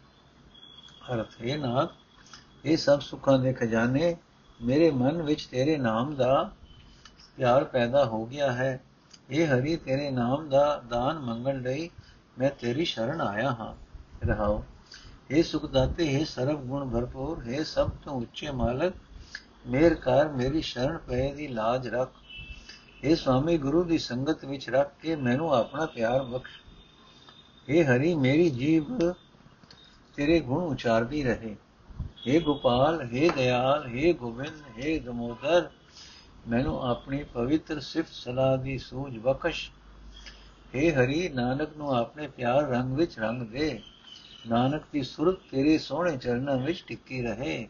ਅਰਥ 1.12 1.40
ਹੈ 1.42 1.56
ਨਾਥ 1.56 1.90
ਇਹ 2.64 2.76
ਸਭ 2.76 3.00
ਸੁੱਖਾਂ 3.00 3.38
ਦੇ 3.38 3.52
ਖਜ਼ਾਨੇ 3.52 4.16
ਮੇਰੇ 4.62 4.90
ਮਨ 4.90 5.22
ਵਿੱਚ 5.22 5.46
ਤੇਰੇ 5.46 5.76
ਨਾਮ 5.76 6.14
ਦਾ 6.14 6.50
ਪਿਆਰ 7.36 7.64
ਪੈਦਾ 7.64 8.04
ਹੋ 8.04 8.26
ਗਿਆ 8.26 8.52
ਹੈ। 8.52 8.80
ਇਹ 9.30 9.46
ਹਰੀ 9.46 9.76
ਤੇਰੇ 9.76 10.10
ਨਾਮ 10.10 10.48
ਦਾ 10.48 10.82
ਦਾਨ 10.88 11.18
ਮੰਗਣ 11.18 11.60
ਲਈ 11.62 11.90
ਮੈਂ 12.38 12.50
ਤੇਰੀ 12.50 12.84
ਸ਼ਰਨ 12.84 13.20
ਆਇਆ 13.20 13.50
ਹਾਂ। 13.50 13.74
ਰਹਾਓ 14.26 14.64
ਇਹ 15.30 15.42
ਸੁਖ 15.42 15.66
ਦਾਤੇ 15.66 16.18
ਹੈ 16.18 16.24
ਸਰਬ 16.24 16.60
ਗੁਣ 16.60 16.90
ਭਰਪੂਰ, 16.90 17.42
ਹੈ 17.48 17.62
ਸਭ 17.62 17.90
ਤੋਂ 18.04 18.20
ਉੱਚੇ 18.20 18.50
ਮਾਲਕ 18.50 18.92
ਮੇਰ 19.65 19.93
ਕਰ 19.95 20.27
ਮੇਰੀ 20.29 20.61
ਸ਼ਰਨ 20.61 20.97
ਪਏ 20.97 21.31
ਦੀ 21.33 21.47
ਲਾਜ 21.47 21.87
ਰੱਖ 21.87 22.11
ਇਹ 23.03 23.15
ਸਵਾਮੀ 23.15 23.57
ਗੁਰੂ 23.57 23.83
ਦੀ 23.83 23.97
ਸੰਗਤ 23.97 24.45
ਵਿੱਚ 24.45 24.69
ਰੱਖ 24.69 24.91
ਕੇ 25.01 25.15
ਮੈਨੂੰ 25.15 25.53
ਆਪਣਾ 25.55 25.85
ਪਿਆਰ 25.85 26.23
ਬਖਸ਼ 26.23 26.59
हे 27.67 27.83
ਹਰੀ 27.85 28.13
ਮੇਰੀ 28.15 28.49
ਜੀਬ 28.49 28.97
ਤੇਰੇ 30.17 30.39
ਗੁਣ 30.39 30.63
ਉਚਾਰਦੀ 30.63 31.23
ਰਹੇ 31.23 31.55
हे 32.27 32.39
ਗੋਪਾਲ 32.43 33.01
हे 33.03 33.29
ਦਇਆਲ 33.35 33.87
हे 33.87 34.13
ਗੋਬਿੰਦ 34.13 34.61
हे 34.77 34.97
ਦਮੋਦਰ 35.05 35.69
ਮੈਨੂੰ 36.47 36.79
ਆਪਣੀ 36.81 37.23
ਪਵਿੱਤਰ 37.33 37.79
ਸਿਫਤ 37.79 38.13
ਸਲਾਹ 38.13 38.57
ਦੀ 38.57 38.77
ਸੂਝ 38.77 39.17
ਬਖਸ਼ 39.17 39.69
हे 40.73 40.91
ਹਰੀ 40.93 41.27
ਨਾਨਕ 41.29 41.77
ਨੂੰ 41.77 41.95
ਆਪਣੇ 41.95 42.27
ਪਿਆਰ 42.27 42.67
ਰੰਗ 42.67 42.97
ਵਿੱਚ 42.97 43.19
ਰੰਗ 43.19 43.41
ਦੇ 43.49 43.79
ਨਾਨਕ 44.47 44.83
ਦੀ 44.93 45.03
ਸੁਰਤ 45.03 45.39
ਤੇਰੇ 45.51 45.77
ਸੋਹਣੇ 45.77 46.17
ਚਰਨਾਂ 46.17 46.57
ਵਿੱਚ 46.57 46.83
ਟਿੱਕੀ 46.87 47.21
ਰਹੇ 47.21 47.67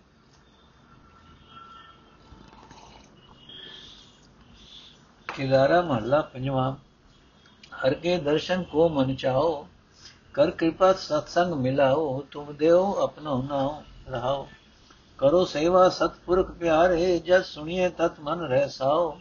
ਕਿਲਾਰਾ 5.34 5.80
ਮਹੱਲਾ 5.82 6.20
ਪੰਜਵਾਂ 6.32 6.72
ਹਰ 7.76 7.94
ਕੇ 7.94 8.16
ਦਰਸ਼ਨ 8.18 8.62
ਕੋ 8.62 8.88
ਮਨ 8.88 9.14
ਚਾਓ 9.14 9.66
ਕਰ 10.34 10.50
ਕਿਰਪਾ 10.50 10.92
ਸਤਸੰਗ 10.92 11.54
ਮਿਲਾਓ 11.54 12.20
ਤੁਮ 12.30 12.52
ਦੇਓ 12.52 12.82
ਆਪਣਾ 13.02 13.36
ਨਾਉ 13.48 13.74
ਰਹਾਓ 14.08 14.46
ਕਰੋ 15.18 15.44
ਸੇਵਾ 15.44 15.88
ਸਤਪੁਰਖ 15.88 16.50
ਪਿਆਰੇ 16.50 17.18
ਜਦ 17.18 17.42
ਸੁਣੀਏ 17.42 17.88
ਤਤ 17.88 18.20
ਮਨ 18.20 18.40
ਰਹਿ 18.42 18.68
ਸਾਓ 18.68 19.16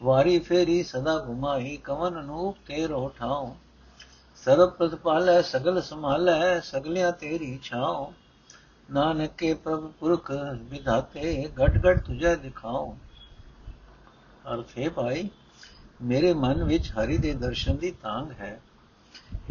ਵਾਰੀ 0.00 0.38
ਫੇਰੀ 0.38 0.82
ਸਦਾ 0.82 1.18
ਘੁਮਾਈ 1.20 1.76
ਕਵਨ 1.76 2.20
ਅਨੂਪ 2.20 2.56
ਤੇਰੋ 2.66 3.08
ਠਾਉ 3.18 3.54
ਸਰਬ 4.42 4.70
ਪ੍ਰਤਪਾਲੈ 4.70 5.40
ਸਗਲ 5.44 5.80
ਸੰਭਾਲੈ 5.82 6.60
ਸਗਲਿਆ 6.62 7.10
ਤੇਰੀ 7.10 7.58
ਛਾਉ 7.62 8.12
ਨਾਨਕ 8.90 9.32
ਕੇ 9.38 9.52
ਪ੍ਰਭ 9.54 9.90
ਪੁਰਖ 10.00 10.30
ਵਿਧਾਤੇ 10.70 11.48
ਘਟ 11.58 11.84
ਘਟ 11.86 12.00
ਤੁਝੇ 12.00 12.34
ਦਿਖਾਉ 12.36 12.94
ਅਰਥ 14.52 14.78
ਹੈ 14.78 14.90
ਭਾਈ, 14.90 15.30
ਮੇਰੇ 16.02 16.34
ਮਨ 16.34 16.64
ਵਿੱਚ 16.64 16.92
ਹਰੀ 16.92 17.18
ਦੇ 17.18 17.34
ਦਰਸ਼ਨ 17.34 17.76
ਦੀ 17.76 17.90
ਤਾਂਗ 17.90 18.32
ਹੈ। 18.32 18.60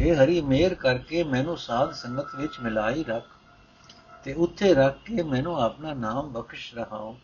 ਇਹ 0.00 0.24
ਹਰੀ, 0.24 0.40
ਮੇਰ 0.40 0.74
ਕਰਕੇ 0.74 1.24
ਮੈਨੂੰ 1.24 1.56
ਸਾਧ 1.58 1.92
ਸੰਗਤ 1.92 2.26
ਵਿੱਚ 2.36 2.60
ਮਿਲਾਈ 2.60 3.04
ਰੱਖ 3.04 3.26
ਤੇ 4.24 4.32
ਉੱਥੇ 4.32 4.74
ਰੱਖ 4.74 4.98
ਕੇ 5.04 5.22
ਮੈਨੂੰ 5.22 5.62
ਆਪਣਾ 5.62 5.94
ਨਾਮ 5.94 6.32
ਬਖਸ਼ 6.32 6.74
ਰਹਾਓ 6.74 7.16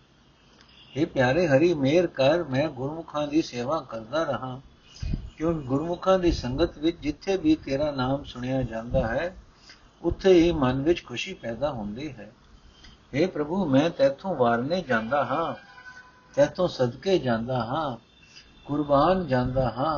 ਇਹ 0.97 1.07
ਪਿਆਰੇ 1.07 1.49
ਹਰੀ, 1.49 1.75
ਮੇਰ 1.75 2.07
ਕਰ, 2.07 2.45
ਮੈਂ 2.45 2.69
ਗੁਰਮੁਖਾਂ 2.69 3.29
ਦੀ 3.29 3.43
ਸੇਵਾ 3.43 3.87
ਕਰਦਾ 3.89 4.23
ਰਹਾ। 4.23 4.61
ਕਿਉਂਕਿ 5.37 5.67
ਗੁਰਮੁਖਾਂ 5.67 6.19
ਦੀ 6.19 6.33
ਸੰਗਤ 6.33 6.79
ਵਿੱਚ 6.79 6.97
ਜਿੱਥੇ 7.01 7.37
ਵੀ 7.37 7.55
ਤੇਰਾ 7.55 7.91
ਨਾਮ 7.91 8.25
ਸੁਣਿਆ 8.25 8.63
ਜਾਂਦਾ 8.63 9.07
ਹੈ, 9.07 9.37
ਉੱਥੇ 10.03 10.33
ਹੀ 10.33 10.53
ਮਨ 10.53 10.83
ਵਿੱਚ 10.83 11.05
ਖੁਸ਼ੀ 11.05 11.35
ਪੈਦਾ 11.35 11.71
ਹੁੰਦੀ 11.71 12.13
ਹੈ। 12.13 12.33
हे 13.15 13.31
ਪ੍ਰਭੂ, 13.31 13.65
ਮੈਂ 13.65 13.91
ਤੇਥੋਂ 13.91 14.37
ਵਾਰਨੇ 14.37 14.83
ਜਾਂਦਾ 14.83 15.25
ਹਾਂ। 15.25 15.72
ਤੇਥੋਂ 16.36 16.68
ਸਦਕੇ 16.68 17.18
ਜਾਂਦਾ 17.20 17.64
ਹਾਂ 17.64 17.98
ਕੁਰਬਾਨ 18.66 19.26
ਜਾਂਦਾ 19.28 19.70
ਹਾਂ 19.70 19.98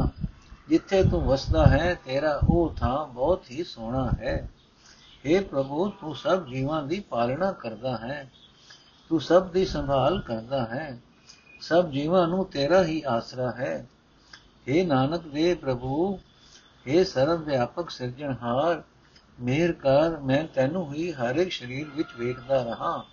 ਜਿੱਥੇ 0.70 1.04
ਤੂੰ 1.04 1.22
ਵਸਦਾ 1.22 1.66
ਹੈ 1.66 1.94
ਤੇਰਾ 2.06 2.40
ਉਹ 2.50 2.74
ਥਾਂ 2.78 3.06
ਬਹੁਤ 3.08 3.52
ਹੀ 3.52 3.64
ਸੋਹਣਾ 3.64 4.10
ਹੈ 4.20 4.38
हे 5.26 5.44
ਪ੍ਰਭੂ 5.44 5.90
ਤੂੰ 6.02 6.16
ਸਭ 6.16 6.46
ਜੀਵਾਂ 6.46 6.82
ਦੀ 6.84 7.00
ਪਾਲਣਾ 7.00 7.52
ਕਰਦਾ 7.52 7.98
ਹੈ 7.98 8.30
ਤੂੰ 9.12 9.20
ਸਭ 9.22 9.50
ਦੀ 9.52 9.66
ਸੰਭਾਲ 9.66 10.22
ਕਰਦਾ 10.22 10.66
ਹੈ 10.66 11.00
ਸਭ 11.62 11.90
ਜੀਵਾਂ 11.90 12.28
ਨੂੰ 12.28 12.46
ਤੇਰਾ 12.46 12.84
ਹੀ 12.84 13.02
ਆਸਰਾ 13.08 13.52
ਹੈ 13.52 13.88
हे 14.70 14.86
ਨਾਨਕ 14.88 15.28
ਦੇ 15.28 15.54
ਪ੍ਰਭੂ 15.56 16.20
हे 16.88 17.04
ਸਰਵ 17.06 17.44
ਵਿਆਪਕ 17.44 17.90
ਸਿਰਜਣਹਾਰ 17.90 18.82
ਮਿਹਰ 19.40 19.72
ਕਰ 19.74 20.18
ਮੈਂ 20.20 20.44
ਤੈਨੂੰ 20.56 20.94
ਹੀ 20.94 21.12
ਹਰ 21.12 21.36
ਇੱਕ 21.36 21.52
ਸਰੀਰ 21.52 21.88
ਵਿੱਚ 21.96 22.16
ਵੇਖਦਾ 22.18 22.62
ਰਹਾ 22.64 23.04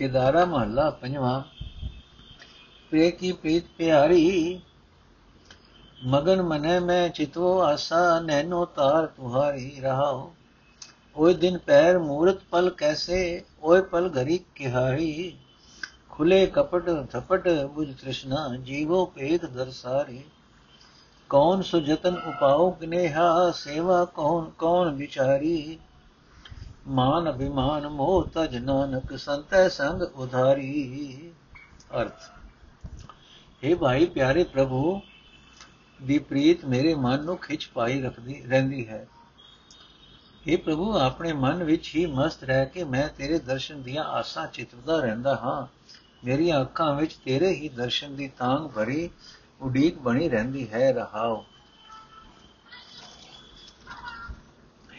ਕੇਦਾਰਾ 0.00 0.44
ਮਹੱਲਾ 0.44 0.90
ਪੰਜਵਾਂ। 0.90 1.42
ਪ੍ਰੇ 2.90 3.10
ਕੀ 3.10 3.32
ਪ੍ਰੀਤ 3.32 3.64
ਪਿਆਰੀ, 3.78 4.60
ਮਗਨ 6.04 6.42
ਮਨੇ 6.42 6.78
ਮੈਂ 6.80 7.08
ਚਿਤਵੋ 7.08 7.60
ਆਸਾ 7.60 8.20
ਨੈਨੋ 8.20 8.64
ਤਾਰ 8.64 9.06
ਤੁਹਾਰੀ 9.06 9.80
ਰਹਾਉ। 9.80 10.30
ਓਏ 11.16 11.34
ਦਿਨ 11.34 11.58
ਪੈਰ 11.58 11.98
ਮੂਰਤ 11.98 12.38
ਪਲ 12.50 12.70
ਕੈਸੇ, 12.70 13.44
ਓਏ 13.62 13.80
ਪਲ 13.80 14.10
ਘਰੀ 14.10 14.40
ਕਿਹਾਰੀ। 14.54 15.36
ਖੁਲੇ 16.10 16.46
ਕਪਟ 16.46 16.90
ਥਪਟ 17.10 17.48
ਬੁਝ 17.48 17.94
ਤ੍ਰਿਸ਼ਨਾ, 18.00 18.56
ਜੀਵੋ 18.56 19.06
ਭੇਦ 19.06 19.46
ਦਰਸਾਰੀ 19.46 20.22
ਕੌਣ 21.28 21.62
ਸੁਜਤਨ 21.62 22.16
ਉਪਾਉ 22.26 22.70
ਕਨੇਹਾ 22.70 23.50
ਸੇਵਾ 23.50 24.04
ਕੌਣ 24.04 24.50
ਕੌਣ 24.58 24.94
ਵਿਚਾਰੀ। 24.94 25.78
ਮਾਨ 26.88 27.30
ਅਭਿਮਾਨ 27.30 27.88
ਮੋਹ 27.88 28.28
ਤਜ 28.34 28.56
ਨਾਨਕ 28.56 29.18
ਸੰਤੈ 29.18 29.68
ਸੰਗ 29.68 30.02
ਉਧਾਰੀ। 30.02 31.32
ਅਰਥ 32.00 32.20
हे 33.64 33.76
ਭਾਈ 33.78 34.06
ਪਿਆਰੇ 34.06 34.44
ਪ੍ਰਭੂ, 34.44 35.00
ਦੀ 36.02 36.18
ਪ੍ਰੀਤ 36.18 36.64
ਮੇਰੇ 36.64 36.94
ਮਨ 36.94 37.24
ਨੂੰ 37.24 37.36
ਖਿੱਚ 37.36 37.70
ਪਾਈ 37.74 38.00
ਰੱਖਦੀ, 38.00 38.42
ਰਹਿੰਦੀ 38.46 38.88
ਹੈ। 38.88 39.08
हे 40.48 40.58
ਪ੍ਰਭੂ, 40.58 40.98
ਆਪਣੇ 40.98 41.32
ਮਨ 41.32 41.64
ਵਿੱਚ 41.64 41.92
ਹੀ 41.96 42.06
ਮਸਤ 42.06 42.44
ਰਹਿ 42.44 42.66
ਕੇ 42.66 42.84
ਮੈਂ 42.84 43.08
ਤੇਰੇ 43.08 43.38
ਦਰਸ਼ਨ 43.38 43.82
ਦੀਆਂ 43.82 44.04
ਆਸਾਂ 44.04 44.46
ਚਿਤਵਦਾ 44.46 45.00
ਰਹਿੰਦਾ 45.00 45.34
ਹਾਂ। 45.34 45.66
ਮੇਰੀਆਂ 46.24 46.60
ਅੱਖਾਂ 46.60 46.94
ਵਿੱਚ 46.94 47.14
ਤੇਰੇ 47.14 47.48
ਹੀ 47.48 47.68
ਦਰਸ਼ਨ 47.68 48.16
ਦੀ 48.16 48.28
ਤਾਂਗ 48.28 48.70
ਭਰੀ 48.70 49.10
ਉਡੀਕ 49.60 49.98
ਬਣੀ 49.98 50.28
ਰਹਿੰਦੀ 50.28 50.70
ਹੈ। 50.72 50.92
ਰਹਾਓ। 50.92 51.44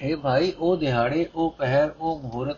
ਹੈ 0.03 0.15
ਭਾਈ, 0.15 0.51
ਉਹ 0.51 0.77
ਦਿਹਾੜੇ, 0.77 1.29
ਉਹ 1.35 1.51
ਪਹਿਰ, 1.51 1.91
ਉਹ 1.99 2.19
ਮਹੂਰਤ, 2.19 2.57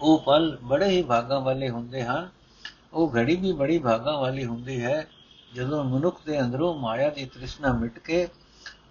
ਉਹ 0.00 0.18
ਪਲ 0.18 0.58
ਬੜੇ 0.62 0.86
ਹੀ 0.86 1.02
ਭਾਗਾਂ 1.02 1.40
ਵਾਲੇ 1.40 1.68
ਹੁੰਦੇ 1.68 2.02
ਹਨ। 2.02 2.28
ਉਹ 2.92 3.12
ਘੜੀ 3.16 3.36
ਵੀ 3.36 3.52
ਬੜੀ 3.52 3.78
ਭਾਗਾਂ 3.78 4.18
ਵਾਲੀ 4.18 4.44
ਹੁੰਦੀ 4.44 4.84
ਹੈ। 4.84 5.08
ਜਦੋਂ 5.54 5.84
ਮਨੁੱਖ 5.84 6.20
ਦੇ 6.26 6.40
ਅੰਦਰੋਂ 6.40 6.74
ਮਾਇਆ 6.74 7.10
ਦੀ 7.10 7.24
ਤ੍ਰਿਸ਼ਨਾ 7.24 7.72
ਮਿਟ 7.72 7.98
ਕੇ 7.98 8.28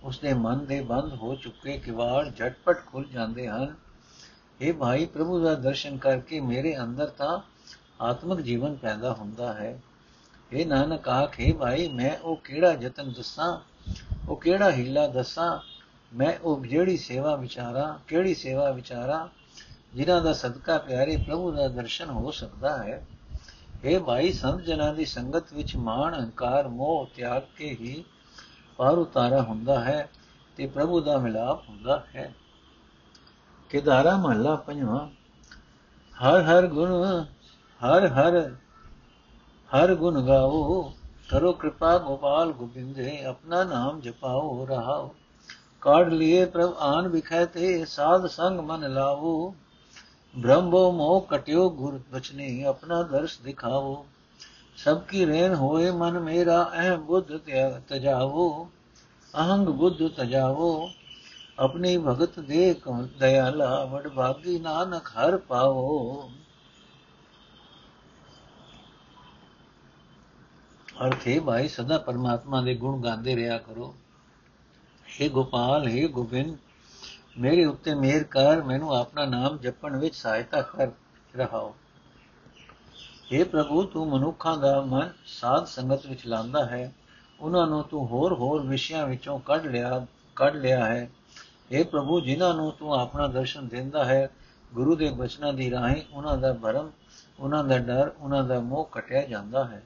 ਉਸਦੇ 0.04 0.34
ਮਨ 0.34 0.66
ਦੇ 0.66 0.82
ਬੰਦ 0.82 1.14
ਹੋ 1.14 1.36
ਚੁੱਕੇ 1.36 1.78
ਕਿਵਾੜ 1.78 2.30
ਝਟਪਟ 2.36 2.86
ਖੁੱਲ 2.86 3.06
ਜਾਂਦੇ 3.06 3.48
ਹਨ। 3.48 3.76
ਇਹ 4.62 4.74
ਭਾਈ, 4.74 5.06
ਪ੍ਰਭੂ 5.06 5.44
ਦਾ 5.44 5.56
ਦਰਸ਼ਨ 5.56 5.98
ਕਰਕੇ 5.98 6.40
ਮੇਰੇ 6.40 6.78
ਅੰਦਰ 6.78 7.06
ਤਾਂ 7.06 7.40
ਆਤਮਿਕ 8.02 8.40
ਜੀਵਨ 8.40 8.76
ਪੈਦਾ 8.76 9.14
ਹੁੰਦਾ 9.14 9.54
ਹੈ। 9.54 9.82
ਇਹ 10.52 10.68
ਨਾਨਕ 10.68 11.10
ਆਖੇ 11.10 11.52
ਭਾਈ, 11.52 11.88
ਮੈਂ 11.88 12.18
ਉਹ 12.18 12.36
ਕਿਹੜਾ 12.36 12.72
ਯਤਨ 12.82 13.12
ਦੱਸਾਂ? 13.12 13.60
ਉਹ 14.30 14.36
ਕਿਹੜਾ 14.36 14.72
ਹੀਲਾ 14.72 15.08
ਦੱਸਾਂ? 15.08 15.79
ਮੈਂ 16.14 16.34
ਉਹ 16.44 16.66
ਜਿਹੜੀ 16.66 16.98
ਸੇਵਾ 16.98 17.36
ਵਿਚਾਰਾ, 17.36 18.00
ਕਿਹੜੀ 18.08 18.34
ਸੇਵਾ 18.34 18.70
ਵਿਚਾਰਾ, 18.70 19.30
ਜਿਨ੍ਹਾਂ 19.96 20.22
ਦਾ 20.22 20.34
ਸਦਕਾ 20.34 20.78
ਪਿਆਰੇ 20.78 21.18
ਪ੍ਰਭੂ 21.18 21.52
ਦਾ 21.52 21.68
ਦਰਸ਼ਨ 21.68 22.10
ਹੋ 22.10 22.32
ਸਕਦਾ 22.32 22.78
ਹੈ, 22.84 23.06
ਇਹ 23.84 24.00
ਭਾਈ 24.00 24.32
ਸੰਤ 24.34 24.62
ਜਨਾਂ 24.62 24.94
ਦੀ 24.94 25.06
ਸੰਗਤ 25.06 25.54
ਵਿੱਚ 25.54 25.76
ਮਾਣ, 25.76 26.14
ਹੰਕਾਰ, 26.14 26.68
ਮੋਹ 26.68 27.08
ਤਿਆਗ 27.16 27.42
ਕੇ 27.58 27.70
ਹੀ 27.70 28.04
ਪਾਰ 28.78 28.98
ਉਤਾਰਾ 28.98 29.42
ਹੁੰਦਾ 29.42 29.80
ਹੈ 29.80 30.10
ਤੇ 30.58 30.68
ਪ੍ਰਭੂ 30.68 31.02
ਦਾ 31.02 31.18
ਮਿਲਾਪ 31.18 31.70
ਹੁੰਦਾ 31.70 32.04
ਹੈ। 32.16 32.34
ਕਿਦਾਰਾ 33.70 34.18
ਮਹੱਲਾ 34.18 34.56
ਪੰਜਵਾਂ, 34.56 35.08
ਹਰ 36.16 36.42
ਹਰ 36.42 36.68
ਗੁਣ, 36.68 37.24
ਹਰ 37.82 38.08
ਹਰ 38.08 38.56
ਹਰ 39.70 39.96
ਗੁਣ 39.96 40.22
ਗਾਓ, 40.28 40.94
ਕਰੋ 41.30 41.52
ਕਿਰਪਾ 41.54 41.98
ਗੋਪਾਲ 41.98 42.52
ਗੋਬਿੰਦੇ, 42.52 43.24
ਆਪਣਾ 43.24 43.64
ਨਾਮ 43.64 44.02
ਜਪਾਓ, 44.02 44.66
ਰਹਾਓ। 44.66 45.16
ਕਾਢ 45.82 46.14
ਲਿਏ 46.14 46.46
ਪ੍ਰਭ, 46.46 46.76
ਆਨ 46.80 47.08
ਵਿਖੈ 47.08 47.46
ਤੇ 47.46 47.86
ਸਾਧ 47.86 48.26
ਸੰਗ 48.28 48.60
ਮਨ 48.60 48.94
ਲਾਵੋ। 48.94 49.56
ਬ੍ਰਹਮੋ 50.38 50.92
ਮੋਹ 50.92 51.22
ਕਟਿਓ 51.22 51.70
ਗੁਰ 51.70 52.02
ਬਚਨੇ, 52.12 52.64
ਆਪਣਾ 52.64 53.04
ਦਰਸ 53.04 53.38
ਦਿਖਾਵੋ। 53.38 54.06
ਸਭ 54.78 55.02
ਕੀ 55.02 55.26
ਰਹਿਨ 55.26 55.54
ਹੋਏ 55.54 55.92
ਮਨ 55.92 56.20
ਮੇਰਾ, 56.20 56.72
ਅਹ 56.74 56.98
ਬੁੱਧ 56.98 57.38
ਤਜਾਵੋ। 57.88 58.70
ਅਹੰਗ 59.38 59.68
ਬੁੱਧ 59.68 60.08
ਤਜਾਵੋ। 60.08 60.90
ਆਪਣੀ 61.60 61.98
ਭਗਤ 61.98 62.40
ਦੇ 62.40 62.76
ਦਇਆਲਾ, 63.20 63.86
ਵਡ 63.86 64.08
ਭਾਗੀ 64.08 64.60
ਨਾਨਕ 64.60 65.08
ਹਰ 65.08 65.38
ਪਾਵੋ। 65.38 66.32
ਅਰਥੇ 71.06 71.40
ਭਾਈ, 71.40 71.68
ਸਦਾ 71.68 71.98
ਪਰਮਾਤਮਾ 71.98 72.62
ਦੇ 72.62 72.76
ਗੁਣ 72.76 73.02
ਗਾਉਂਦੇ 73.02 73.36
ਰਿਹਾ 73.36 73.58
ਕਰੋ। 73.58 73.96
हे 75.09 75.29
ਗੋਪਾਲ 75.31 75.87
हे 75.89 76.09
ਗੋਬਿੰਦ 76.11 76.57
ਮੇਰੇ 77.37 77.65
ਉੱਤੇ 77.65 77.95
ਮਿਹਰ 77.95 78.25
ਕਰ 78.25 78.63
ਮੈਨੂੰ 78.63 78.95
ਆਪਣਾ 78.97 79.25
ਨਾਮ 79.27 79.59
ਜਪਣ 79.59 79.97
ਵਿੱਚ 79.97 80.15
ਸਹਾਇਤਾ 80.15 80.61
ਕਰ 80.63 80.91
ਰਹਾਓ 81.35 81.75
हे 83.33 83.45
ਪ੍ਰਭੂ 83.45 83.83
ਤੂੰ 83.85 84.07
ਮਨੁੱਖਾਂ 84.09 84.57
ਦਾ 84.57 84.81
ਮਨ 84.81 85.13
ਸਾਧ 85.31 85.67
ਸੰਗਤ 85.67 86.07
ਵਿੱਚ 86.07 86.27
ਲਾਂਦਾ 86.27 86.65
ਹੈ 86.67 86.93
ਉਹਨਾਂ 87.41 87.67
ਨੂੰ 87.67 87.83
ਤੂੰ 87.83 88.07
ਹੋਰ 88.09 88.33
ਹੋਰ 88.33 88.63
ਵਿਸ਼ਿਆਂ 88.63 89.07
ਵਿੱਚੋਂ 89.07 89.39
ਕੱਢ 89.39 89.67
ਲਿਆ 89.67 90.07
ਕੱਢ 90.37 90.57
ਲਿਆ 90.57 90.85
ਹੈ 90.85 91.09
हे 91.73 91.85
ਪ੍ਰਭੂ 91.87 92.21
ਜਿਨ੍ਹਾਂ 92.21 92.53
ਨੂੰ 92.55 92.71
ਤੂੰ 92.73 92.95
ਆਪਣਾ 92.95 93.27
ਦਰਸ਼ਨ 93.29 93.69
ਦਿੰਦਾ 93.69 94.05
ਹੈ 94.05 94.29
ਗੁਰੂ 94.73 94.95
ਦੇ 94.97 95.11
ਬਚਨਾਂ 95.11 95.53
ਦੀ 95.53 95.71
ਰਾਹੀਂ 95.71 96.03
ਉਹਨਾਂ 96.13 96.37
ਦਾ 96.37 96.53
ਭਰਮ 96.53 96.91
ਉਹਨਾਂ 97.39 97.63
ਦਾ 97.65 97.79
ਡਰ 97.79 98.13
ਉਹਨਾਂ 98.21 98.43
ਦਾ 98.45 98.61
ਮੋਹ 98.61 98.89
ਕਟਿਆ 98.93 99.23
ਜਾਂਦਾ 99.25 99.65
ਹੈ 99.65 99.83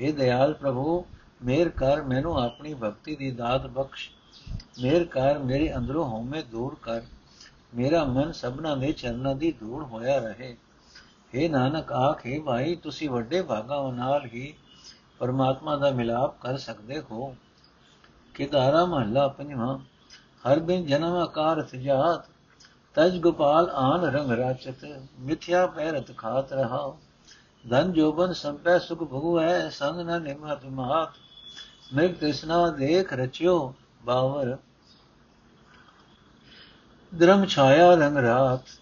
हे 0.00 0.12
ਦਇਆਲ 0.12 0.52
ਪ੍ਰਭੂ 0.54 1.04
ਮੇਰ 1.42 1.68
ਕਰ 1.68 2.02
ਮੈਨੂੰ 2.02 2.36
ਆਪਣੀ 2.38 2.74
ਭਗਤੀ 2.74 3.16
ਦੀ 3.16 3.30
ਦਾਤ 3.30 3.66
ਬਖਸ਼ 3.68 4.10
ਮੇਰ 4.83 5.03
ਕਰ, 5.03 5.37
ਮੇਰੇ 5.37 5.75
ਅੰਦਰੋਂ 5.75 6.05
ਹਉਮੈ 6.05 6.41
ਦੂਰ 6.41 6.77
ਕਰ। 6.81 7.01
ਮੇਰਾ 7.75 8.03
ਮਨ 8.03 8.31
ਸਭਨਾ 8.31 8.75
ਦੇ 8.75 8.91
ਚਰਨਾਂ 8.91 9.35
ਦੀ 9.35 9.51
ਧੂੜ 9.51 9.83
ਹੋਇਆ 9.83 10.17
ਰਹੇ। 10.19 10.57
हे 11.35 11.51
ਨਾਨਕ, 11.51 11.91
ਆਖੇ 11.91 12.39
ਭਾਈ, 12.39 12.75
ਤੁਸੀਂ 12.75 13.09
ਵੱਡੇ 13.09 13.41
ਭਾਗਾਂ 13.41 13.93
ਨਾਲ 13.93 14.25
ਹੀ 14.25 14.53
ਪਰਮਾਤਮਾ 15.19 15.75
ਦਾ 15.77 15.91
ਮਿਲਾਪ 15.91 16.41
ਕਰ 16.41 16.57
ਸਕਦੇ 16.57 17.01
ਹੋ। 17.11 17.35
ਕਿਦਾਰਾ 18.33 18.85
ਮਹੱਲਾ 18.85 19.27
ਪੰਜਵਾਂ, 19.27 19.77
ਹਰ 20.47 20.59
ਬਿਨ 20.59 20.85
ਜਨਮ 20.85 21.15
ਆਕਾਰ 21.15 21.65
ਸਜਾਤ, 21.65 22.25
ਤਜ 22.95 23.17
ਗੋਪਾਲ 23.19 23.69
ਆਨ 23.69 24.01
ਰੰਗ 24.01 24.31
ਰਾਚਤ, 24.31 24.75
ਮਿਥਿਆ 25.19 25.67
ਪੈਰਤ 25.67 26.17
ਖਾਤ 26.17 26.53
ਰਹਾ। 26.53 26.97
ਧਨ 27.69 27.91
ਜੋਬਨ 27.93 28.33
ਸੰਪੈ 28.33 28.79
ਸੁਖ 28.79 28.99
ਭਗਵੈ 28.99 29.69
ਸੰਗ 29.69 29.99
ਨ 29.99 30.21
ਨਿਮਤ 30.21 30.65
ਮਾਤ। 30.65 31.09
ਮਿਰ 31.93 32.13
ਕ੍ਰਿਸ਼ਨਾ 32.13 32.67
ਦੇਖ 32.69 33.13
ਰਚਿਓ 33.13 33.73
ਬਾਵਰ। 34.05 34.57
ਧਰਮ 37.19 37.45
ਛਾਇਆ 37.45 37.95
ਰੰਗ 37.95 38.17
ਰਾਤ। 38.17 38.81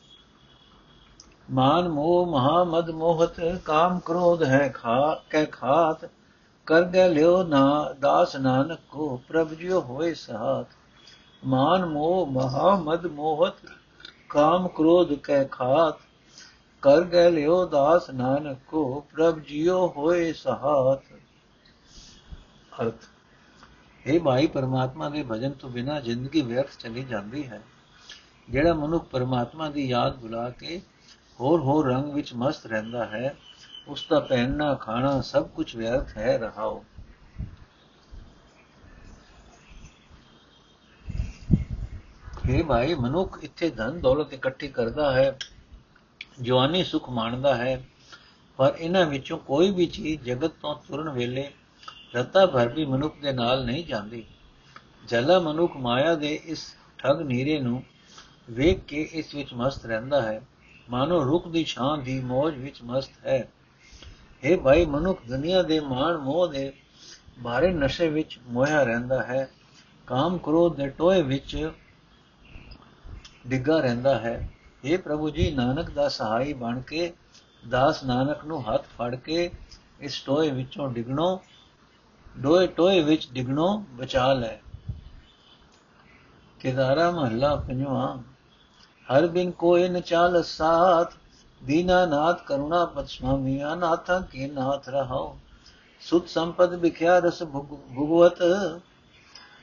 ਮਾਨ 1.52 1.90
ਮੋਹ 1.90 2.26
ਮਹਾ 2.26 2.64
ਮਦ 2.64 2.90
ਮੋਹਤ, 2.90 3.40
ਕਾਮ 3.66 4.00
ਕ੍ਰੋਧ 4.00 4.44
ਹੈ 4.44 4.70
ਖਾ, 4.70 5.24
ਕੈ 5.30 5.46
ਖਾਤ। 5.46 6.10
ਕਰ 6.66 6.84
ਗਏ 6.84 7.10
ਲਿਓ 7.10 7.44
ਨਾ, 7.44 7.94
ਦਾਸ 8.00 8.36
ਨਾਨਕ 8.36 8.80
ਕੋ, 8.90 9.22
ਪ੍ਰਭ 9.28 9.50
ਜਿਉ 9.50 9.82
ਹੋਏ 9.82 10.14
ਸਾਥ। 10.14 10.66
ਮਾਨ 11.46 11.86
ਮੋਹ 11.86 12.28
ਮਹਾ 12.28 12.76
ਮਦ 12.76 13.06
ਮੋਹਤ, 13.06 13.54
ਕਾਮ 14.30 14.68
ਕ੍ਰੋਧ 14.68 15.14
ਕੈ 15.14 15.44
ਖਾਤ। 15.44 15.96
ਕਰ 16.82 17.02
ਗਏ 17.02 17.32
ਲਿਓ 17.32 17.66
ਦਾਸ 17.66 18.10
ਨਾਨਕ 18.10 18.58
ਕੋ, 18.68 19.06
ਪ੍ਰਭ 19.14 19.40
ਜਿਉ 19.40 19.88
ਹੋਏ 19.88 20.34
ਸਹਾਤ 20.34 21.02
ਅਰਥ। 22.82 23.19
ਇਹ 24.10 24.20
ਭਾਈ 24.20 24.48
ਪਰਮਾਤਮਾ 24.48 25.08
ਦੇ 25.10 25.22
ਭਜਨ 25.24 25.52
ਤੋਂ 25.52 25.70
ਬਿਨਾ 25.70 26.00
ਜ਼ਿੰਦਗੀ 26.00 26.42
ਵਿਅਰਥ 26.42 26.78
ਚਲੀ 26.80 27.04
ਜਾਂਦੀ 27.04 27.46
ਹੈ। 27.48 27.62
ਜਿਹੜਾ 28.50 28.74
ਮਨੁੱਖ 28.74 29.06
ਪਰਮਾਤਮਾ 29.06 29.70
ਦੀ 29.70 29.88
ਯਾਦ 29.88 30.16
ਬੁਲਾ 30.16 30.50
ਕੇ 30.50 30.80
ਹੋਰ 31.40 31.60
ਹੋਰ 31.60 31.88
ਰੰਗ 31.88 32.14
ਵਿੱਚ 32.14 32.34
ਮਸਤ 32.34 32.66
ਰਹਿੰਦਾ 32.66 33.06
ਹੈ 33.06 33.36
ਉਸ 33.88 34.06
ਦਾ 34.10 34.20
ਪਹਿਨਣਾ, 34.20 34.74
ਖਾਣਾ 34.76 35.22
ਸਭ 35.22 35.48
ਕੁਝ 35.48 35.76
ਵਿਅਰਥ 35.76 36.18
ਹੈ 36.18 36.38
ਰਹਾਓ 36.38 36.84
ਇਹ 42.50 42.64
ਭਾਈ, 42.64 42.94
ਮਨੁੱਖ 42.96 43.38
ਇੱਥੇ 43.44 43.70
ਧਨ 43.70 44.00
ਦੌਲਤ 44.00 44.34
ਇਕੱਠੀ 44.34 44.68
ਕਰਦਾ 44.68 45.12
ਹੈ, 45.12 45.38
ਜਵਾਨੀ 46.42 46.84
ਸੁਖ 46.84 47.10
ਮਾਣਦਾ 47.10 47.56
ਹੈ, 47.56 47.82
ਪਰ 48.60 48.76
ਇਹਨਾਂ 48.78 49.06
ਵਿੱਚੋਂ 49.06 49.38
ਕੋਈ 49.38 49.72
ਵੀ 49.72 49.86
ਚੀਜ਼ 49.88 50.24
ਜਗਤ 50.24 50.52
ਤੋਂ 50.62 50.76
ਤੁਰਨ 50.88 51.10
ਵੇਲੇ 51.10 51.50
ਰਤਾ 52.16 52.46
ਭਰ 52.46 52.68
ਵੀ 52.68 52.86
ਮਨੁੱਖ 52.86 53.16
ਦੇ 53.22 53.32
ਨਾਲ 53.32 53.66
ਨਹੀਂ 53.66 53.86
ਜਾਂਦੀ। 53.86 54.26
ਜਲਾ 55.08 55.40
ਮਨੁੱਖ 55.40 55.78
ਮਾਇਆ 55.78 56.16
ਦੇ 56.16 56.40
ਇਸ 56.46 56.76
ਠਗ 56.98 57.22
ਨੀਰੇ 57.22 57.60
ਨੂੰ 57.60 57.84
ਵੇਖ 58.50 58.80
ਕੇ 58.80 59.10
ਇਸ 59.14 59.36
ਵਿੱਚ 59.36 59.54
ਮਸਤ 59.54 59.86
ਰਹਿੰਦਾ 59.86 60.22
ਹੈ। 60.22 60.42
ਮਾਨੋ 60.90 61.24
ਰੁੱਖ 61.26 61.48
ਦੀ 61.48 61.64
ਛਾਂ 61.64 61.98
ਦੀ 61.98 62.22
ਮੋਜ 62.22 62.56
ਵਿੱਚ 62.56 62.84
ਮਸਤ 62.84 63.12
ਹੈ। 63.26 63.52
ਇਹ 64.44 64.58
ਭਾਈ, 64.58 64.86
ਮਨੁੱਖ 64.86 65.20
ਦੁਨੀਆ 65.28 65.62
ਦੇ 65.62 65.80
ਮਾਣ 65.80 66.18
ਮੋਹ 66.18 66.48
ਦੇ 66.48 66.74
ਬਾਰੇ 67.40 67.72
ਨਸ਼ੇ 67.72 68.10
ਵਿੱਚ 68.10 68.40
ਮੋਹਿਆ 68.48 68.84
ਰਹਿੰਦਾ 68.84 69.24
ਹੈ। 69.24 69.50
ਕਾਮ 70.08 70.38
ਕ੍ਰੋਧ 70.38 70.76
ਦੇ 70.76 70.88
ਟੋਏ 70.88 71.22
ਵਿੱਚ 71.22 71.72
ਡਿੱਗਾ 73.48 73.80
ਰਹਿੰਦਾ 73.80 74.20
ਹੈ। 74.20 74.50
ਇਹ 74.84 74.98
ਪ੍ਰਭੂ 74.98 75.30
ਜੀ, 75.30 75.52
ਨਾਨਕ 75.52 75.90
ਦਾ 75.90 76.10
ਸਹਾਈ 76.10 76.54
ਬਣ 76.54 76.82
ਕੇ, 76.82 77.14
ਦਾਸ 77.70 78.04
ਨਾਨਕ 78.04 78.46
ਨੂੰ 78.46 78.74
ਹੱਥ 78.74 78.84
ਫੜ 78.84 79.16
ਕੇ 79.16 79.52
ਇਸ 80.00 80.24
ਟੋਏ 80.26 80.52
ਵਿੱਚੋਂ 80.52 80.92
ਡਿਗਣੋਂ 80.92 81.38
ਡੋਏ, 82.40 82.68
ਟੋਏ 82.68 83.02
ਵਿੱਚ 83.02 83.28
ਡਿਗਣੋਂ 83.32 83.78
ਬਚਾ 83.92 84.34
ਲੈ। 84.34 84.58
ਕਿਦਾਰਾ 86.60 87.10
ਮਹੱਲਾ 87.12 87.56
ਪੰਜਵਾਂ, 87.56 88.18
ਹਰ 89.08 89.28
ਬਿਨ 89.28 89.52
ਕੋਇ 89.52 89.90
ਨ 89.90 90.00
ਚਾਲ 90.02 90.44
ਸਾਥ, 90.44 91.14
ਦੀਨਾ 91.62 92.06
ਨਾਥ 92.06 92.44
ਕਰੁਣਾ 92.46 92.86
ਪਤ 92.86 93.08
ਸੁਆਮੀ 93.08 93.64
ਅਨਾਥਾਂ 93.64 94.22
ਕੇ 94.22 94.48
ਨਾਥ 94.48 94.90
ਰਹਾਓ 94.90 95.38
ਸੁਤ 96.02 96.28
ਸੰਪਦ 96.28 96.74
ਵਿਖਿਆ 96.74 97.20
ਰਸ 97.20 97.44
ਭੁਗਵਤ, 97.44 98.42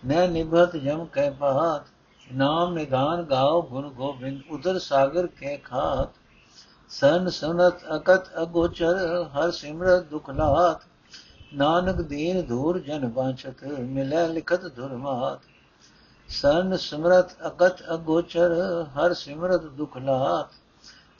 ਨੈ 0.06 0.26
ਨਿਭਤ 0.26 0.76
ਜਮ 0.76 1.04
ਕਹਿ 1.04 1.30
ਬਾਤ 1.30 1.86
ਨਾਮ 2.34 2.74
ਨਿਧਾਨ 2.74 3.22
ਗਾਓ 3.22 3.62
ਗੁਣ 3.62 3.88
ਗੋਬਿੰਦ 3.90 4.42
ਉਦਰ 4.50 4.78
ਸਾਗਰ 4.78 5.26
ਕੇ 5.26 5.56
ਖਾਤ। 5.56 6.08
ਸਨ 6.90 7.28
ਸੁਨਤ 7.28 7.74
ਅਕਤ 7.96 8.30
ਅਗੋਚਰ, 8.42 9.24
ਹਰ 9.24 9.50
ਸਿਮਰਤ 9.50 10.02
ਦੁਖ 10.02 10.30
ਲਾਤ। 10.30 10.86
ਨਾਨਕ 11.54 12.00
ਦੀਨ 12.00 12.42
ਧੂਰ 12.42 12.78
ਜਨ 12.78 13.08
ਬਾਛਤ 13.08 13.64
ਮਿਲੈ 13.64 14.28
ਲਿਖਤ 14.28 14.66
ਦੁਰਮਾਤ। 14.66 15.40
ਸਰਨ 16.28 16.76
ਸਿਮਰਤ 16.76 17.32
ਅਗਤ 17.46 17.82
ਅਗੋਚਰ, 17.94 18.54
ਹਰ 18.82 19.14
ਸਿਮਰਤ 19.14 19.62
ਦੁਖ 19.62 19.96
ਲਾਤ। 19.96 20.54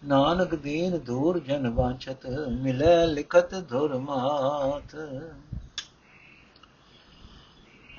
ਨਾਨਕ 0.05 0.55
ਦੀਨ 0.55 0.99
ਧੂਰ 0.99 1.39
ਜਨ 1.39 1.71
ਬਾਛਤ 1.71 2.27
ਮਿਲੈ 2.63 3.07
ਲਿਖਤ 3.07 3.55
ਦੁਰਮਾਤ। 3.55 4.97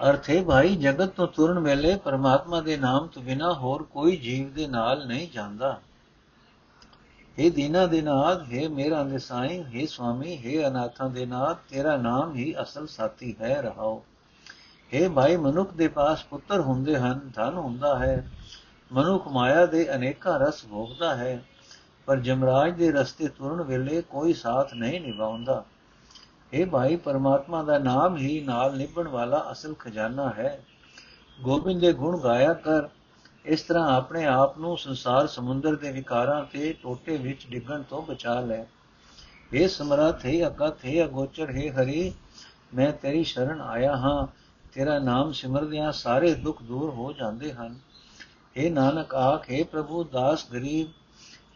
ਅਰਥੇ 0.10 0.44
ਭਾਈ, 0.44 0.76
ਜਗਤ 0.76 1.10
ਤੋਂ 1.10 1.28
ਤੁਰਨ 1.28 1.60
ਵੇਲੇ 1.60 1.96
ਪਰਮਾਤਮਾ 1.96 2.62
ਦੇ 2.62 2.78
ਨਾਮ 2.78 3.08
ਤੋਂ 3.08 3.22
ਬਿਨਾ 3.22 3.54
ਹੋਰ 3.54 3.84
ਕੋਈ 3.84 4.18
ਜੀਵ 4.18 4.54
ਦੇ 4.54 4.68
ਨਾਲ 4.68 5.08
ਨਹੀਂ 5.08 5.28
ਜਾਂਦਾ। 5.34 5.82
हे 7.37 7.51
ਦੀਨਾ 7.51 7.87
ਦੇ 7.87 8.01
ਨਾਥ 8.03 8.41
हे 8.45 8.69
ਮੇਰਾ 8.71 9.03
ਨਿਸਾਈ 9.03 9.59
हे 9.75 9.87
ਸੁਆਮੀ 9.89 10.37
हे 10.39 10.57
ਅਨਾਥਾਂ 10.67 11.09
ਦੇ 11.11 11.25
ਨਾਥ 11.27 11.59
ਤੇਰਾ 11.69 11.97
ਨਾਮ 11.97 12.35
ਹੀ 12.35 12.53
ਅਸਲ 12.63 12.87
ਸਾਥੀ 12.87 13.35
ਹੈ 13.41 13.61
ਰਹਾਓ 13.63 14.03
हे 14.93 15.09
ਭਾਈ 15.11 15.37
ਮਨੁੱਖ 15.37 15.73
ਦੇ 15.75 15.89
ਪਾਸ 15.89 16.25
ਪੁੱਤਰ 16.25 16.61
ਹੁੰਦੇ 16.61 16.97
ਹਨ 16.97 17.21
ਧਨ 17.37 17.55
ਹੁੰਦਾ 17.55 17.99
ਹੈ 17.99 18.25
ਮਨੁੱਖ 18.91 19.29
ਮਾਇਆ 19.29 19.65
ਦੇ 19.67 19.87
ਅਨੇਕਾਂ 19.95 20.39
ਰਸ 20.39 20.65
ਭੋਗਦਾ 20.67 21.15
ਹੈ 21.17 21.43
ਪਰ 22.09 22.21
ਜਮਰਾਜ 22.21 22.73
ਦੇ 22.73 22.91
ਰਸਤੇ 22.93 23.29
ਤੁਰਨ 23.29 23.63
ਵੇਲੇ 23.63 24.01
ਕੋਈ 24.11 24.33
ਸਾਥ 24.35 24.75
ਨਹੀਂ 24.75 25.01
ਨਿਭਾਉਂਦਾ 25.01 25.63
ਇਹ 26.53 26.67
ਭਾਈ 26.67 26.97
ਪਰਮਾਤਮਾ 26.97 27.63
ਦਾ 27.63 27.79
ਨਾਮ 27.79 28.17
ਹੀ 28.17 28.41
ਨਾਲ 28.41 28.77
ਨਿਭਣ 28.77 29.09
ਵਾਲਾ 29.09 29.47
ਅਸਲ 29.53 29.75
ਖਜ਼ਾਨਾ 29.75 30.29
ਹੈ 30.29 30.59
ਗੋਬਿੰਦ 31.39 31.81
ਦੇ 31.81 31.93
ਗੁਣ 31.93 32.19
ਗਾਇਆ 32.21 32.53
ਕਰ 32.55 32.89
ਇਸ 33.48 33.62
ਤਰ੍ਹਾਂ 33.62 33.96
ਆਪਣੇ 33.96 34.26
ਆਪ 34.26 34.58
ਨੂੰ 34.58 34.78
ਸੰਸਾਰ 34.78 35.28
ਸਮੁੰਦਰ 35.28 35.76
ਦੇ 35.76 35.92
ਵਿਕਾਰਾਂ 35.92 36.46
ਤੇ 36.46 36.76
ਟੋਟੇ 36.84 37.18
ਵਿੱਚ 37.18 37.48
ਡਿੱਗਣ 37.50 37.82
ਤੋਂ 37.82 38.02
ਬਚਾ 38.02 38.40
ਲੈ। 38.40 38.66
ਇਹ 39.54 39.68
ਸਮਰਥ, 39.68 40.26
ਹੈ 40.26 40.48
ਅਕਥ, 40.48 40.86
ਹੈ 40.86 41.06
ਅਗੋਚਰ, 41.06 41.52
ਹੈ 41.52 41.72
ਹਰੀ, 41.72 42.14
ਮੈਂ 42.76 42.92
ਤੇਰੀ 42.92 43.24
ਸ਼ਰਨ 43.24 43.62
ਆਇਆ 43.62 43.96
ਹਾਂ। 43.96 44.28
ਤੇਰਾ 44.74 45.00
ਨਾਮ 45.00 45.32
ਸਿਮਰਦਿਆਂ 45.32 45.92
ਸਾਰੇ 45.92 46.34
ਦੁੱਖ 46.34 46.64
ਦੂਰ 46.64 46.90
ਹੋ 46.90 47.14
ਜਾਂਦੇ 47.14 47.54
ਹਨ। 47.54 47.80
ਇਹ 48.58 48.72
ਨਾਨਕ 48.72 49.16
ਆਖੇ 49.16 49.64
ਪ੍ਰਭੂ, 49.64 50.04
ਦਾਸ 50.04 50.46
ਗਰੀਬ, 50.54 50.88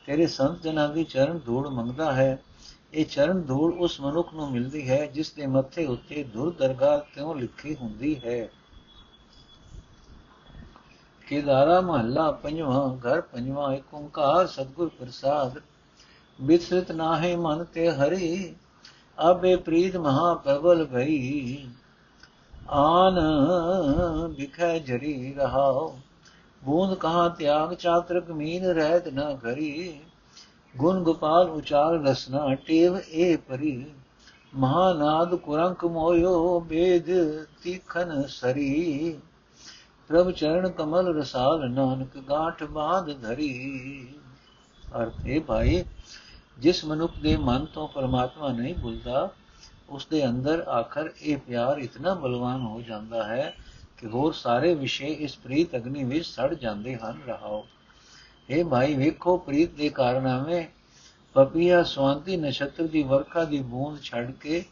ਤੇਰੇ 0.05 0.27
ਸੰਤ 0.27 0.61
ਜਨਾਂ 0.61 0.89
ਦੀ 0.89 1.03
ਚਰਨ 1.03 1.39
ਧੂੜ 1.45 1.67
ਮੰਗਦਾ 1.67 2.13
ਹੈ। 2.13 2.43
ਇਹ 2.93 3.05
ਚਰਨ 3.05 3.41
ਧੂੜ 3.41 3.73
ਉਸ 3.73 4.01
ਮਨੁੱਖ 4.01 4.33
ਨੂੰ 4.33 4.51
ਮਿਲਦੀ 4.51 4.89
ਹੈ 4.89 5.05
ਜਿਸ 5.05 5.31
ਦੇ 5.31 5.47
ਮੱਥੇ 5.47 5.85
ਉੱਤੇ 5.85 6.23
ਦੁਰ 6.23 6.53
ਦਰਗਾਹ 6.53 6.99
ਕਿਉਂ 6.99 7.35
ਲਿਖੀ 7.35 7.75
ਹੁੰਦੀ 7.75 8.21
ਹੈ। 8.25 8.49
ਕੇਦਾਰਾ 11.31 11.79
ਮਹੱਲਾ 11.81 12.29
ਪੰਜਵਾਂ 12.39 12.87
ਘਰ 12.99 13.19
ਪੰਜਵਾਂ 13.23 13.71
ਏਕ 13.73 13.93
ਓੰਕਾਰ 13.93 14.47
ਸਤਗੁਰ 14.47 14.89
ਪ੍ਰਸਾਦ 14.99 15.53
ਬਿਸਰਤ 16.39 16.91
ਨਾਹੇ 16.91 17.35
ਮਨ 17.35 17.63
ਤੇ 17.65 17.87
ਹਰੀ 17.91 18.53
ਅਬੇ 19.17 19.55
ਪ੍ਰੀਤ 19.59 19.95
ਮਹਾ 19.97 20.33
ਪ੍ਰਬਲ 20.35 20.83
ਭਈ 20.85 21.57
ਆਨ 22.79 23.19
ਬਿਖੈ 24.37 24.77
ਜਰੀ 24.79 25.33
ਰਹਾਓ 25.33 25.87
ਬੂੰਦ 26.61 26.95
ਕਹਾ 26.97 27.27
ਤਿਆਗ 27.29 27.73
ਚਾਤਰਕ 27.75 28.31
ਮੀਨ 28.31 28.65
ਰਹਿਤ 28.65 29.07
ਨਾ 29.09 29.31
ਘਰੀ 29.45 29.99
ਗੁਣ 30.75 31.03
ਗੋਪਾਲ 31.03 31.49
ਉਚਾਰ 31.49 31.99
ਰਸਨਾ 32.01 32.53
ਟੇਵ 32.67 32.99
ਏ 33.09 33.35
ਪਰੀ 33.47 33.75
ਮਹਾਨਾਦ 34.55 35.35
ਕੁਰੰਕ 35.37 35.85
ਮੋਇਓ 35.87 36.59
ਬੇਦ 36.59 37.11
ਤੀਖਨ 37.63 38.21
ਸਰੀ 38.29 39.19
ਪ੍ਰਭ 40.11 40.31
ਚਰਨ 40.31 40.69
ਕਮਲ 40.69 41.07
ਰਸਾਲ 41.17 41.69
ਨਾਨਕ 41.71 42.17
ਗਾਠ 42.17 42.63
ਬਾਦ 42.63 43.11
ਧਰੀ। 43.21 43.49
ਅਰਥ 44.97 45.19
ਹੈ 45.27 45.39
ਭਾਈ, 45.39 45.83
ਜਿਸ 46.59 46.85
ਮਨੁੱਖ 46.85 47.13
ਦੇ 47.19 47.37
ਮਨ 47.37 47.65
ਤੋਂ 47.65 47.87
ਪਰਮਾਤਮਾ 47.87 48.51
ਨਹੀਂ 48.51 48.73
ਭੁੱਲਦਾ, 48.75 49.29
ਉਸ 49.89 50.05
ਦੇ 50.05 50.25
ਅੰਦਰ 50.25 50.63
ਆਖਰ 50.67 51.11
ਇਹ 51.21 51.37
ਪਿਆਰ 51.37 51.77
ਇਤਨਾ 51.77 52.13
ਬਲਵਾਨ 52.13 52.61
ਹੋ 52.61 52.81
ਜਾਂਦਾ 52.81 53.23
ਹੈ 53.23 53.53
ਕਿ 53.97 54.07
ਹੋਰ 54.07 54.33
ਸਾਰੇ 54.33 54.73
ਵਿਸ਼ੇ 54.75 55.07
ਇਸ 55.07 55.37
ਪ੍ਰੀਤ 55.37 55.75
ਅਗਨੀ 55.75 56.03
ਵਿੱਚ 56.03 56.25
ਸੜ 56.25 56.53
ਜਾਂਦੇ 56.53 56.95
ਹਨ 56.95 57.21
ਰਹਾਓ। 57.27 57.65
ਇਹ 58.49 58.65
ਭਾਈ, 58.65 58.95
ਵੇਖੋ 58.95 59.37
ਪ੍ਰੀਤ 59.37 59.71
ਦੇ 59.71 59.89
ਕਾਰਨਾਮੇ 59.89 60.65
ਪਪੀਆ 61.33 61.83
ਸਵਾਂਤੀ 61.83 62.37
ਨਛੱਤਰ 62.37 62.87
ਦੀ 62.87 63.03
ਵਰਖਾ 63.03 63.43
ਦੀ 63.43 63.59
ਬੂੰਦ 63.59 64.01
ਛੱਡ 64.01 64.31
ਕੇ 64.31 64.63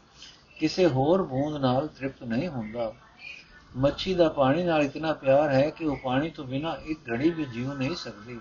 ਕਿਸੇ 0.58 0.86
ਹੋਰ 0.86 1.22
ਬੂੰਦ 1.22 1.56
ਨਾਲ 1.56 1.86
ਤ੍ਰਿਪਤ 1.86 2.22
ਨਹੀਂ 2.22 2.48
ਹੁੰਦਾ। 2.48 2.92
ਮੱਛੀ 3.76 4.14
ਦਾ 4.14 4.28
ਪਾਣੀ 4.28 4.64
ਨਾਲ 4.64 4.82
ਇਤਨਾ 4.82 5.12
ਪਿਆਰ 5.12 5.50
ਹੈ 5.50 5.70
ਕਿ 5.70 5.84
ਉਹ 5.84 5.96
ਪਾਣੀ 5.96 6.30
ਤੋਂ 6.30 6.44
ਬਿਨਾ 6.44 6.76
ਇੱਕ 6.86 7.00
ਘੜੀ 7.10 7.30
ਵੀ 7.30 7.44
ਜੀਉ 7.44 7.74
ਨਹੀਂ 7.74 7.96
ਸਕਦੀ। 7.96 8.40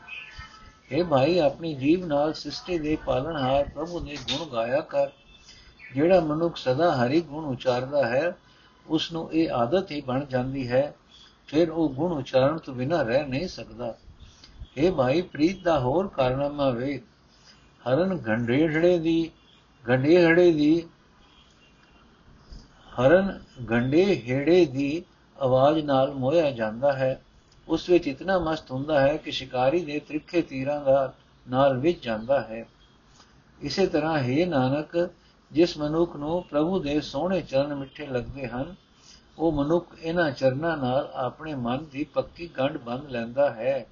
ਇਹ 0.92 1.04
ਭਾਈ, 1.04 1.38
ਆਪਣੀ 1.40 1.76
ਜੀਵ 1.76 2.06
ਨਾਲ 2.06 2.34
ਸ੍ਰਿਸ਼ਟੀ 2.34 2.80
ਦੇ 2.80 2.98
ਪਾਲਣਹਾਰ 3.06 3.70
ਪ੍ਰਭੂ 3.70 4.00
ਦੇ 4.00 4.16
ਗੁਣ 4.16 4.50
ਗਾਇਆ 4.50 4.82
ਕਰ। 4.82 5.10
ਜਿਹੜਾ 5.96 6.20
ਮਨੁੱਖ 6.20 6.58
ਸਦਾ 6.58 6.96
ਹਰੀ 6.96 7.22
ਗੁਣ 7.22 7.46
ਉਚਾਰਦਾ 7.46 8.08
ਹੈ 8.08 8.38
ਉਸ 8.88 9.12
ਨੂੰ 9.12 9.34
ਇਹ 9.34 9.52
ਆਦਤ 9.52 9.92
ਹੀ 9.92 10.02
ਬਣ 10.02 10.26
ਜਾਂਦੀ 10.26 10.68
ਹੈ, 10.68 10.96
ਫਿਰ 11.48 11.70
ਉਹ 11.70 11.90
ਗੁਣ 11.90 12.12
ਉਚਾਰਨ 12.12 12.58
ਤੋਂ 12.58 12.74
ਬਿਨਾ 12.74 13.02
ਰਹਿ 13.02 13.26
ਨਹੀਂ 13.28 13.48
ਸਕਦਾ। 13.48 13.98
ਇਹ 14.78 14.92
ਭਾਈ, 14.92 15.22
ਪ੍ਰੀਤ 15.22 15.64
ਦਾ 15.64 15.80
ਹੋਰ 15.80 16.08
ਕਾਰਨਾਮਾ 16.08 16.70
ਵੇ 16.70 17.02
ਹਰਨ 17.90 18.18
ਗੰਡੇੜੜੇ 18.18 19.00
ਦੀ 19.00 19.32
ਗੰਡੇਹੜੇ 19.88 20.52
ਦੀ, 20.52 20.84
ਹਰਨ 23.02 23.40
ਗੰਡੇ 23.70 24.22
ਹੇੜੇ 24.28 24.66
ਦੀ 24.66 25.04
ਆਵਾਜ਼ 25.40 25.86
ਨਾਲ 25.86 26.14
ਮੋਹਿਆ 26.14 26.52
ਜਾਂਦਾ 26.52 26.94
ਹੈ, 26.94 27.22
ਉਸ 27.68 27.90
ਵਿੱਚ 27.90 28.08
ਇਤਨਾ 28.08 28.40
ਮਸਤ 28.40 28.72
ਹੁੰਦਾ 28.72 29.00
ਹੈ 29.00 29.18
ਕਿ 29.18 29.32
ਸ਼ਿਕਾਰੀ 29.32 29.86
ਦੇ 29.86 30.00
ਤ੍ਰਿਖੇ 30.00 30.42
ਤੀਰਾਂ 30.42 30.82
ਦਾ 30.82 31.14
ਨਾਲ 31.50 31.78
ਵਿੱਚ 31.78 32.04
ਜਾਂਦਾ 32.04 32.42
ਹੈ। 32.42 32.66
ਇਸੇ 33.62 33.88
ਤਰ੍ਹਾਂ 33.88 34.20
ਹੈ 34.20 34.46
ਨਾਨਕ, 34.46 35.10
ਜਿਸ 35.52 35.78
ਮਨੁੱਖ 35.78 36.16
ਨੂੰ 36.16 36.44
ਪ੍ਰਭੂ 36.44 36.80
ਦੇ 36.80 37.02
ਸੋਹਣੇ 37.02 37.42
ਚਰਨ 37.42 37.76
ਮਿੱਠੇ 37.76 38.08
ਲੱਗਦੇ 38.08 38.48
ਹਨ, 38.48 38.76
ਉਹ 39.40 39.52
ਮਨੁੱਖ 39.52 39.96
ਇਹਨਾਂ 40.00 40.32
ਚਰਨਾਂ 40.32 40.78
ਨਾਲ 40.78 41.12
ਆਪਣੇ 41.14 41.56
ਮਨ 41.56 41.86
ਦੀ 41.86 42.04
ਪੱਕੀ 42.04 42.48
ਗੰਢ 42.48 42.78
ਬੰਨ 42.78 43.08
ਲੈਂਦਾ 43.10 43.54
ਹੈ। 43.54 43.86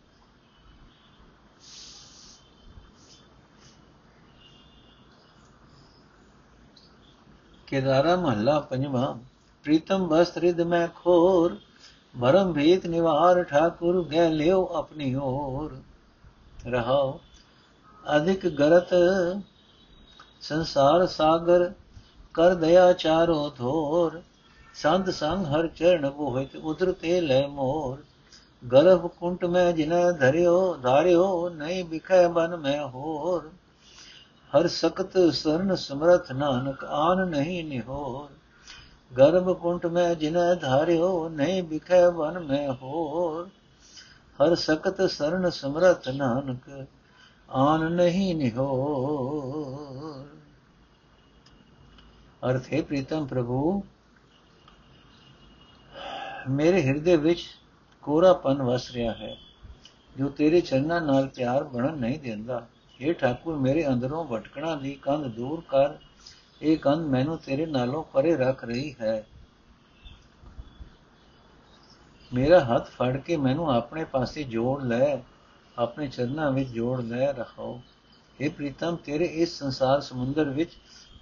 ਕੇਦਾਰਾ 7.68 8.16
ਮਹੱਲਾ 8.16 8.60
ਪੰਜਵਾਂ 8.60 9.37
ਪ੍ਰੀਤਮ 9.68 10.06
ਬਸ 10.08 10.38
ਰਿਦ 10.38 10.62
ਮੈਂ 10.64 10.88
ਖੋਰ 10.96 11.56
ਮਰਮ 12.16 12.52
ਭੇਤ 12.54 12.86
ਨਿਵਾਰ 12.88 13.42
ਠਾਕੁਰ 13.44 14.04
ਗੈ 14.04 14.30
ਲਿਓ 14.30 14.64
ਆਪਣੀ 14.76 15.14
ਓਰ 15.16 15.76
ਰਹਾਓ 16.68 17.20
ਅਧਿਕ 18.04 18.48
ਗਰਤ 18.50 18.94
ਸੰਸਾਰ 20.42 21.06
ਸਾਗਰ 21.08 21.72
ਕਰ 22.36 22.54
ਦਇਆ 22.54 22.92
ਚਾਰੋ 22.94 23.50
ਧੋਰ 23.58 24.22
ਸੰਤ 24.76 25.10
ਸੰਗ 25.10 25.46
ਹਰ 25.46 25.68
ਚਰਨ 25.70 26.10
ਬੋਹਿਤ 26.12 26.56
ਉਦਰਤੇ 26.56 27.20
ਲੈ 27.22 27.46
ਮੋਰ 27.50 28.02
ਗਰਭ 28.64 29.08
ਕੁੰਟ 29.10 29.46
ਮੈਂ 29.48 29.72
ਜਿਨੈ 29.74 30.02
ਧਰਿਓ 30.12 30.74
ਧਾਰਿਓ 30.76 31.50
ਨਹੀਂ 31.50 31.84
ਬਿਖੈ 31.86 32.28
ਬਨ 32.30 32.56
ਮੈਂ 32.58 32.82
ਹੋਰ 32.88 33.52
ਹਰ 34.52 34.68
ਸਕਤ 34.72 35.18
ਸਰਨ 35.34 35.76
ਸਮਰਥ 35.78 36.32
ਨਾਨਕ 36.34 36.86
ਆਨ 36.86 37.28
ਨਹੀਂ 37.30 37.64
ਨਿਹੋਰ 37.66 38.37
ਗਰਭ 39.12 39.52
ਕੁੰਟ 39.54 39.86
ਮੈਂ 39.86 40.14
ਜਿਨੈ 40.16 40.54
ਧਾਰਿਓ, 40.56 41.30
ਨਹੀਂ 41.30 41.62
ਬਿਖੈ 41.64 42.08
ਵਨ 42.10 42.40
ਮੈਂ 42.40 42.74
ਹੋਰ। 42.74 43.50
ਹਰ 44.40 44.56
ਸਖਤ 44.56 45.02
ਸਰਨ 45.02 45.50
ਸਮਰਥ 45.50 46.10
ਨਾਨਕ, 46.10 46.88
ਆਨ 47.50 47.92
ਨਹੀਂ 47.92 48.36
ਨਿਹੋਰ। 48.36 50.26
ਅਰਥ, 52.42 52.74
ਹੈ 52.74 52.82
ਪ੍ਰੀਤਮ 52.82 53.26
ਪ੍ਰਭੂ, 53.26 53.84
ਮੇਰੇ 56.50 56.82
ਹਿਰਦੇ 56.82 57.16
ਵਿੱਚ 57.18 57.46
ਕੋਰਾਪਨ 58.04 58.62
ਵਸ 58.62 58.92
ਰਿਹਾ 58.92 59.14
ਹੈ, 59.14 59.36
ਜੋ 60.16 60.30
ਤੇਰੇ 60.30 60.62
ਚਰਨਾਂ 60.62 61.02
ਨਾਲ 61.02 61.28
ਪਿਆਰ 61.28 61.64
ਬਣਨ 61.64 61.98
ਨਹੀਂ 61.98 62.20
ਦਿੰਦਾ। 62.20 62.66
हे 63.00 63.14
ਠਾਕੁਰ, 63.14 63.56
ਮੇਰੇ 63.58 63.88
ਅੰਦਰੋਂ 63.88 64.26
ਭਟਕਣਾ 64.26 64.76
ਦੀ 64.76 64.94
ਕੰਧ 64.94 65.26
ਦੂਰ 65.26 65.62
ਕਰ। 65.70 65.98
ਇਹ 66.62 66.78
ਕੰਧ 66.78 67.08
ਮੈਨੂੰ 67.08 67.38
ਤੇਰੇ 67.38 67.66
ਨਾਲੋਂ 67.66 68.04
ਪਰੇ 68.04 68.36
ਰੱਖ 68.38 68.64
ਰਹੀ 68.64 68.96
ਹੈ। 69.02 69.28
ਮੇਰਾ 72.34 72.60
ਹੱਥ 72.60 72.90
ਫੜ 72.90 73.18
ਕੇ 73.18 73.38
ਮੈਨੂੰ 73.38 73.72
ਆਪਣੇ 73.72 74.04
ਪਾਸੇ 74.04 74.44
ਜੋੜ 74.44 74.84
ਲੈ, 74.84 75.18
ਆਪਣੇ 75.78 76.08
ਚਰਨਾਂ 76.08 76.52
ਵਿੱਚ 76.52 76.70
ਜੋੜ 76.70 77.02
ਲੈ 77.02 77.34
ਰੱਖੋ 77.34 77.82
हे 78.44 78.52
ਪ੍ਰੀਤਮ, 78.52 78.96
ਤੇਰੇ 78.96 79.26
ਇਸ 79.26 79.60
ਸੰਸਾਰ 79.60 80.02
ਸਮੁੰਦਰ 80.02 80.44
ਵਿੱਚ 80.44 80.72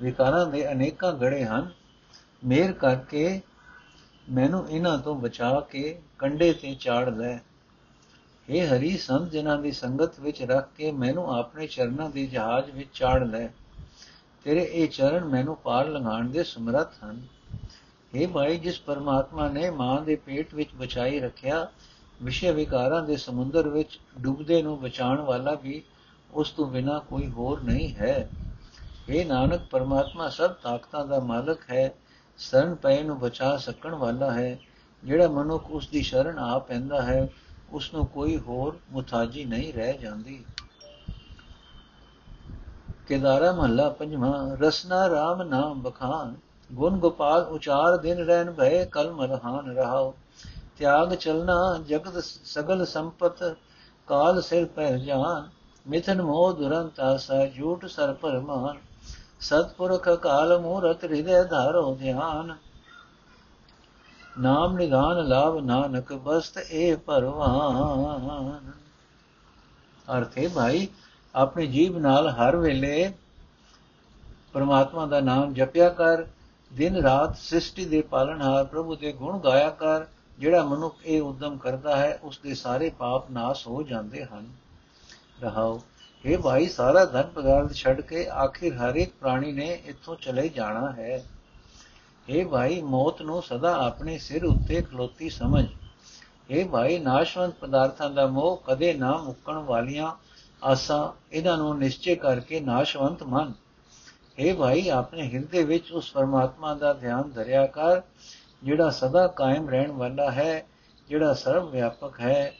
ਵਿਕਾਰਾਂ 0.01 0.45
ਦੇ 0.45 0.71
ਅਨੇਕਾਂ 0.71 1.13
ਗੜੇ 1.13 1.45
ਹਨ। 1.45 1.71
ਮੇਰ 2.45 2.71
ਕਰਕੇ 2.71 3.41
ਮੈਨੂੰ 4.31 4.69
ਇਹਨਾਂ 4.69 4.97
ਤੋਂ 4.97 5.15
ਬਚਾ 5.15 5.59
ਕੇ 5.59 6.01
ਕੰਡੇ 6.19 6.53
ਤੇ 6.53 6.75
ਚਾੜ 6.75 7.09
ਲੈ। 7.09 7.39
ਇਹ 8.49 8.67
ਹਰੀ, 8.67 8.97
ਸੰਤ 8.97 9.31
ਜਨਾਂ 9.31 9.57
ਦੀ 9.57 9.71
ਸੰਗਤ 9.71 10.19
ਵਿੱਚ 10.19 10.43
ਰੱਖ 10.43 10.69
ਕੇ 10.77 10.91
ਮੈਨੂੰ 10.91 11.39
ਆਪਣੇ 11.39 11.67
ਚਰਨਾਂ 11.67 12.09
ਦੇ 12.09 12.25
ਜਹਾਜ਼ 12.25 12.71
ਵਿੱਚ 12.71 12.89
ਚਾੜ 12.93 13.23
ਲੈ। 13.23 13.47
ਤੇਰੇ 14.45 14.69
ਇਹ 14.73 14.87
ਚਰਨ 14.87 15.25
ਮੈਨੂੰ 15.25 15.55
ਪਾਰ 15.55 15.87
ਲੰਘਾਣ 15.87 16.29
ਦੇ 16.29 16.43
ਸਮਰੱਥ 16.43 16.93
ਹਨ। 17.05 17.21
ਇਹ 18.15 18.27
ਭਾਈ, 18.27 18.57
ਜਿਸ 18.57 18.79
ਪਰਮਾਤਮਾ 18.79 19.49
ਨੇ 19.49 19.69
ਮਾਂ 19.69 20.01
ਦੇ 20.01 20.15
ਪੇਟ 20.15 20.53
ਵਿੱਚ 20.53 20.69
ਬਚਾਈ 20.75 21.19
ਰੱਖਿਆ, 21.19 21.71
ਵਿਸ਼ੇ 22.23 22.51
ਵਿਕਾਰਾਂ 22.51 23.03
ਦੇ 23.03 23.17
ਸਮੁੰਦਰ 23.17 23.69
ਵਿੱਚ 23.69 23.99
ਡੁੱਬਦੇ 24.19 24.61
ਨੂੰ 24.61 24.81
ਬਚਾਉਣ 24.81 25.21
ਵਾਲਾ 25.21 25.53
ਵੀ 25.53 25.83
ਉਸ 26.31 26.51
ਤੋਂ 26.51 26.67
ਬਿਨਾ 26.67 26.99
ਕੋਈ 26.99 27.29
ਹੋਰ 27.29 27.61
ਨਹੀਂ 27.61 27.95
ਹੈ। 27.95 28.29
ਇਹ 29.09 29.25
ਨਾਨਕ, 29.25 29.61
ਪਰਮਾਤਮਾ 29.71 30.29
ਸਭ 30.29 30.51
ਤਾਕਤਾਂ 30.51 31.05
ਦਾ 31.05 31.19
ਮਾਲਕ 31.19 31.59
ਹੈ, 31.71 31.93
ਸ਼ਰਨ 32.37 32.75
ਪਏ 32.75 33.03
ਨੂੰ 33.03 33.19
ਬਚਾ 33.19 33.57
ਸਕਣ 33.57 33.95
ਵਾਲਾ 33.95 34.33
ਹੈ। 34.33 34.59
ਜਿਹੜਾ 35.03 35.27
ਮਨੁੱਖ 35.27 35.71
ਉਸ 35.71 35.87
ਦੀ 35.87 36.01
ਸ਼ਰਨ 36.01 36.39
ਆ 36.39 36.59
ਪੈਂਦਾ 36.59 37.01
ਹੈ, 37.01 37.29
ਉਸ 37.71 37.93
ਨੂੰ 37.93 38.05
ਕੋਈ 38.05 38.37
ਹੋਰ 38.37 38.79
ਮੁਤਾਜੀ 38.91 39.45
ਨਹੀਂ 39.45 39.73
ਰਹਿ 39.73 39.97
ਜਾਂਦੀ। 39.97 40.45
ਕੇਦਾਰਾ 43.07 43.51
ਮਹੱਲਾ 43.51 43.89
ਪੰਜਵਾਂ, 43.89 44.57
ਰਸਨਾ 44.57 45.05
RAM 45.07 45.43
ਨਾਮ 45.43 45.81
ਬਖਾਨ 45.81 46.35
ਗੁਣ 46.69 46.97
ਗੋਪਾਲ 46.99 47.43
ਉਚਾਰ 47.43 47.97
ਦਿਨ 47.97 48.17
ਰਹਿਣ 48.17 48.51
ਭਏ, 48.51 48.85
ਕਲਮ 48.85 49.21
ਰਹਾਨ 49.21 49.75
ਰਹਾਓ 49.75 50.13
ਤਿਆਗ 50.77 51.13
ਚਲਨਾ 51.13 51.77
ਜਗਤ 51.87 52.17
ਸਗਲ 52.23 52.85
ਸੰਪਤ, 52.85 53.43
ਕਾਲ 54.07 54.41
ਸਿਰ 54.41 54.65
ਪਹਿ 54.65 54.99
ਜਾਨ 54.99 55.49
ਮਿਥਨ 55.85 56.21
ਮੋਹ 56.21 56.53
ਦੁਰੰਤ 56.53 56.99
ਆਸਾ, 56.99 57.45
ਝੂਠ 57.47 57.85
ਸਰ 57.85 58.13
ਪਰਮਾਨ 58.13 58.77
ਸਤਪੁਰਖ 59.39 60.09
ਕਾਲ 60.21 60.57
ਮੂਰਤ 60.59 61.03
ਹਿਰਦੈ 61.03 61.43
ਧਾਰੋ 61.43 61.95
ਧਿਆਨ। 61.95 62.55
ਨਾਮ 64.39 64.75
ਨਿਧਾਨ 64.77 65.27
ਲਾਭ 65.27 65.57
ਨਾਨਕ, 65.59 66.13
ਬਸਤ 66.13 66.57
ਏ 66.59 66.95
ਪਰਵਾਨ 66.95 68.71
ਅਰਥੇ 70.07 70.47
ਭਾਈ 70.47 70.87
ਆਪਣੀ 71.35 71.67
ਜੀਬ 71.67 71.97
ਨਾਲ 71.97 72.29
ਹਰ 72.29 72.55
ਵੇਲੇ 72.55 73.11
ਪਰਮਾਤਮਾ 74.53 75.05
ਦਾ 75.05 75.19
ਨਾਮ 75.19 75.53
ਜਪਿਆ 75.53 75.89
ਕਰ, 75.89 76.25
ਦਿਨ 76.73 76.95
ਰਾਤ 76.95 77.37
ਸ੍ਰਿਸ਼ਟੀ 77.37 77.85
ਦੇ 77.85 78.01
ਪਾਲਣਹਾਰ 78.01 78.65
ਪ੍ਰਭੂ 78.65 78.95
ਦੇ 78.95 79.11
ਗੁਣ 79.11 79.39
ਗਾਇਆ 79.39 79.69
ਕਰ, 79.69 80.05
ਜਿਹੜਾ 80.39 80.63
ਮਨੁੱਖ 80.63 80.95
ਇਹ 81.05 81.21
ਉਦਮ 81.21 81.57
ਕਰਦਾ 81.57 81.95
ਹੈ, 81.95 82.19
ਉਸ 82.23 82.39
ਦੇ 82.43 82.55
ਸਾਰੇ 82.55 82.89
ਪਾਪ 82.89 83.31
ਨਾਸ 83.31 83.67
ਹੋ 83.67 83.83
ਜਾਂਦੇ 83.83 84.25
ਹਨ। 84.25 84.47
ਰਹਾਓ 85.41 85.81
ਇਹ 86.25 86.37
ਭਾਈ, 86.37 86.67
ਸਾਰਾ 86.67 87.05
ਧਨ 87.05 87.23
ਪਦਾਰਥ 87.23 87.73
ਛੱਡ 87.73 88.01
ਕੇ 88.01 88.27
ਆਖਿਰ 88.27 88.75
ਹਰ 88.75 88.95
ਇੱਕ 88.95 89.13
ਪ੍ਰਾਣੀ 89.19 89.51
ਨੇ 89.51 89.81
ਇੱਥੋਂ 89.85 90.15
ਚਲੇ 90.15 90.49
ਜਾਣਾ 90.49 90.91
ਹੈ। 90.91 91.23
ਇਹ 92.29 92.45
ਭਾਈ, 92.45 92.81
ਮੌਤ 92.81 93.21
ਨੂੰ 93.21 93.43
ਸਦਾ 93.43 93.85
ਆਪਣੇ 93.85 94.17
ਸਿਰ 94.17 94.45
ਉੱਤੇ 94.45 94.81
ਖਲੋਤੀ 94.81 95.29
ਸਮਝ। 95.29 95.65
ਇਹ 96.49 96.69
ਭਾਈ, 96.69 96.99
ਨਾਸ਼ਵੰਤ 96.99 97.53
ਪਦਾਰਥਾਂ 97.53 98.09
ਦਾ 98.09 98.27
ਮੋਹ 98.27 98.63
ਕਦੇ 98.67 98.93
ਨਾ 98.93 99.17
ਮੁੱਕਣ 99.17 99.53
ਵਾਲੀਆਂ 99.53 100.24
ਆਸਾਂ 100.65 101.35
ਇਹਨਾਂ 101.35 101.57
ਨੂੰ 101.57 101.77
ਨਿਸ਼ਚੈ 101.79 102.15
ਕਰਕੇ 102.15 102.59
ਨਾਸ਼ਵੰਤ 102.59 103.23
ਮਨ। 103.23 103.53
ਇਹ 104.39 104.55
ਭਾਈ, 104.55 104.89
ਆਪਣੇ 104.89 105.29
ਹਿਰਦੇ 105.33 105.63
ਵਿੱਚ 105.63 105.91
ਉਸ 105.91 106.11
ਪਰਮਾਤਮਾ 106.11 106.73
ਦਾ 106.73 106.93
ਧਿਆਨ 106.93 107.31
ਧਰਿਆ 107.31 107.65
ਕਰ, 107.67 108.01
ਜਿਹੜਾ 108.63 108.89
ਸਦਾ 108.89 109.27
ਕਾਇਮ 109.27 109.69
ਰਹਿਣ 109.69 109.91
ਵਾਲਾ 109.91 110.31
ਹੈ, 110.31 110.65
ਜਿਹੜਾ 111.09 111.33
ਸਰਵ 111.33 111.69
ਵਿਆਪਕ 111.69 112.19
ਹੈ 112.19 112.53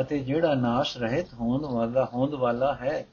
ਅਤੇ 0.00 0.18
ਜਿਹੜਾ 0.18 0.54
ਨਾਸ਼ 0.54 0.98
ਰਹਿਤ 0.98 1.34
ਹੋਣ 1.34 1.66
ਵਾਲਾ 1.66 2.08
ਹੋਂਦ 2.14 2.34
ਵਾਲਾ 2.34 2.74
ਹੈ। 2.74 3.06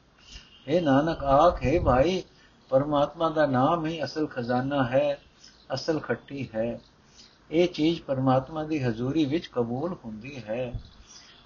ਇਹ 0.67 0.81
ਨਾਨਕ, 0.81 1.23
ਆਖੇ 1.23 1.79
ਭਾਈ, 1.79 2.23
ਪਰਮਾਤਮਾ 2.69 3.29
ਦਾ 3.29 3.45
ਨਾਮ 3.45 3.85
ਹੀ 3.85 4.03
ਅਸਲ 4.03 4.27
ਖਜ਼ਾਨਾ 4.27 4.83
ਹੈ, 4.83 5.19
ਅਸਲ 5.73 5.99
ਖੱਟੀ 5.99 6.49
ਹੈ। 6.55 6.79
ਇਹ 7.51 7.67
ਚੀਜ਼ 7.67 8.01
ਪਰਮਾਤਮਾ 8.01 8.63
ਦੀ 8.63 8.83
ਹਜ਼ੂਰੀ 8.83 9.25
ਵਿੱਚ 9.25 9.47
ਕਬੂਲ 9.47 9.95
ਹੁੰਦੀ 10.05 10.43
ਹੈ। 10.49 10.73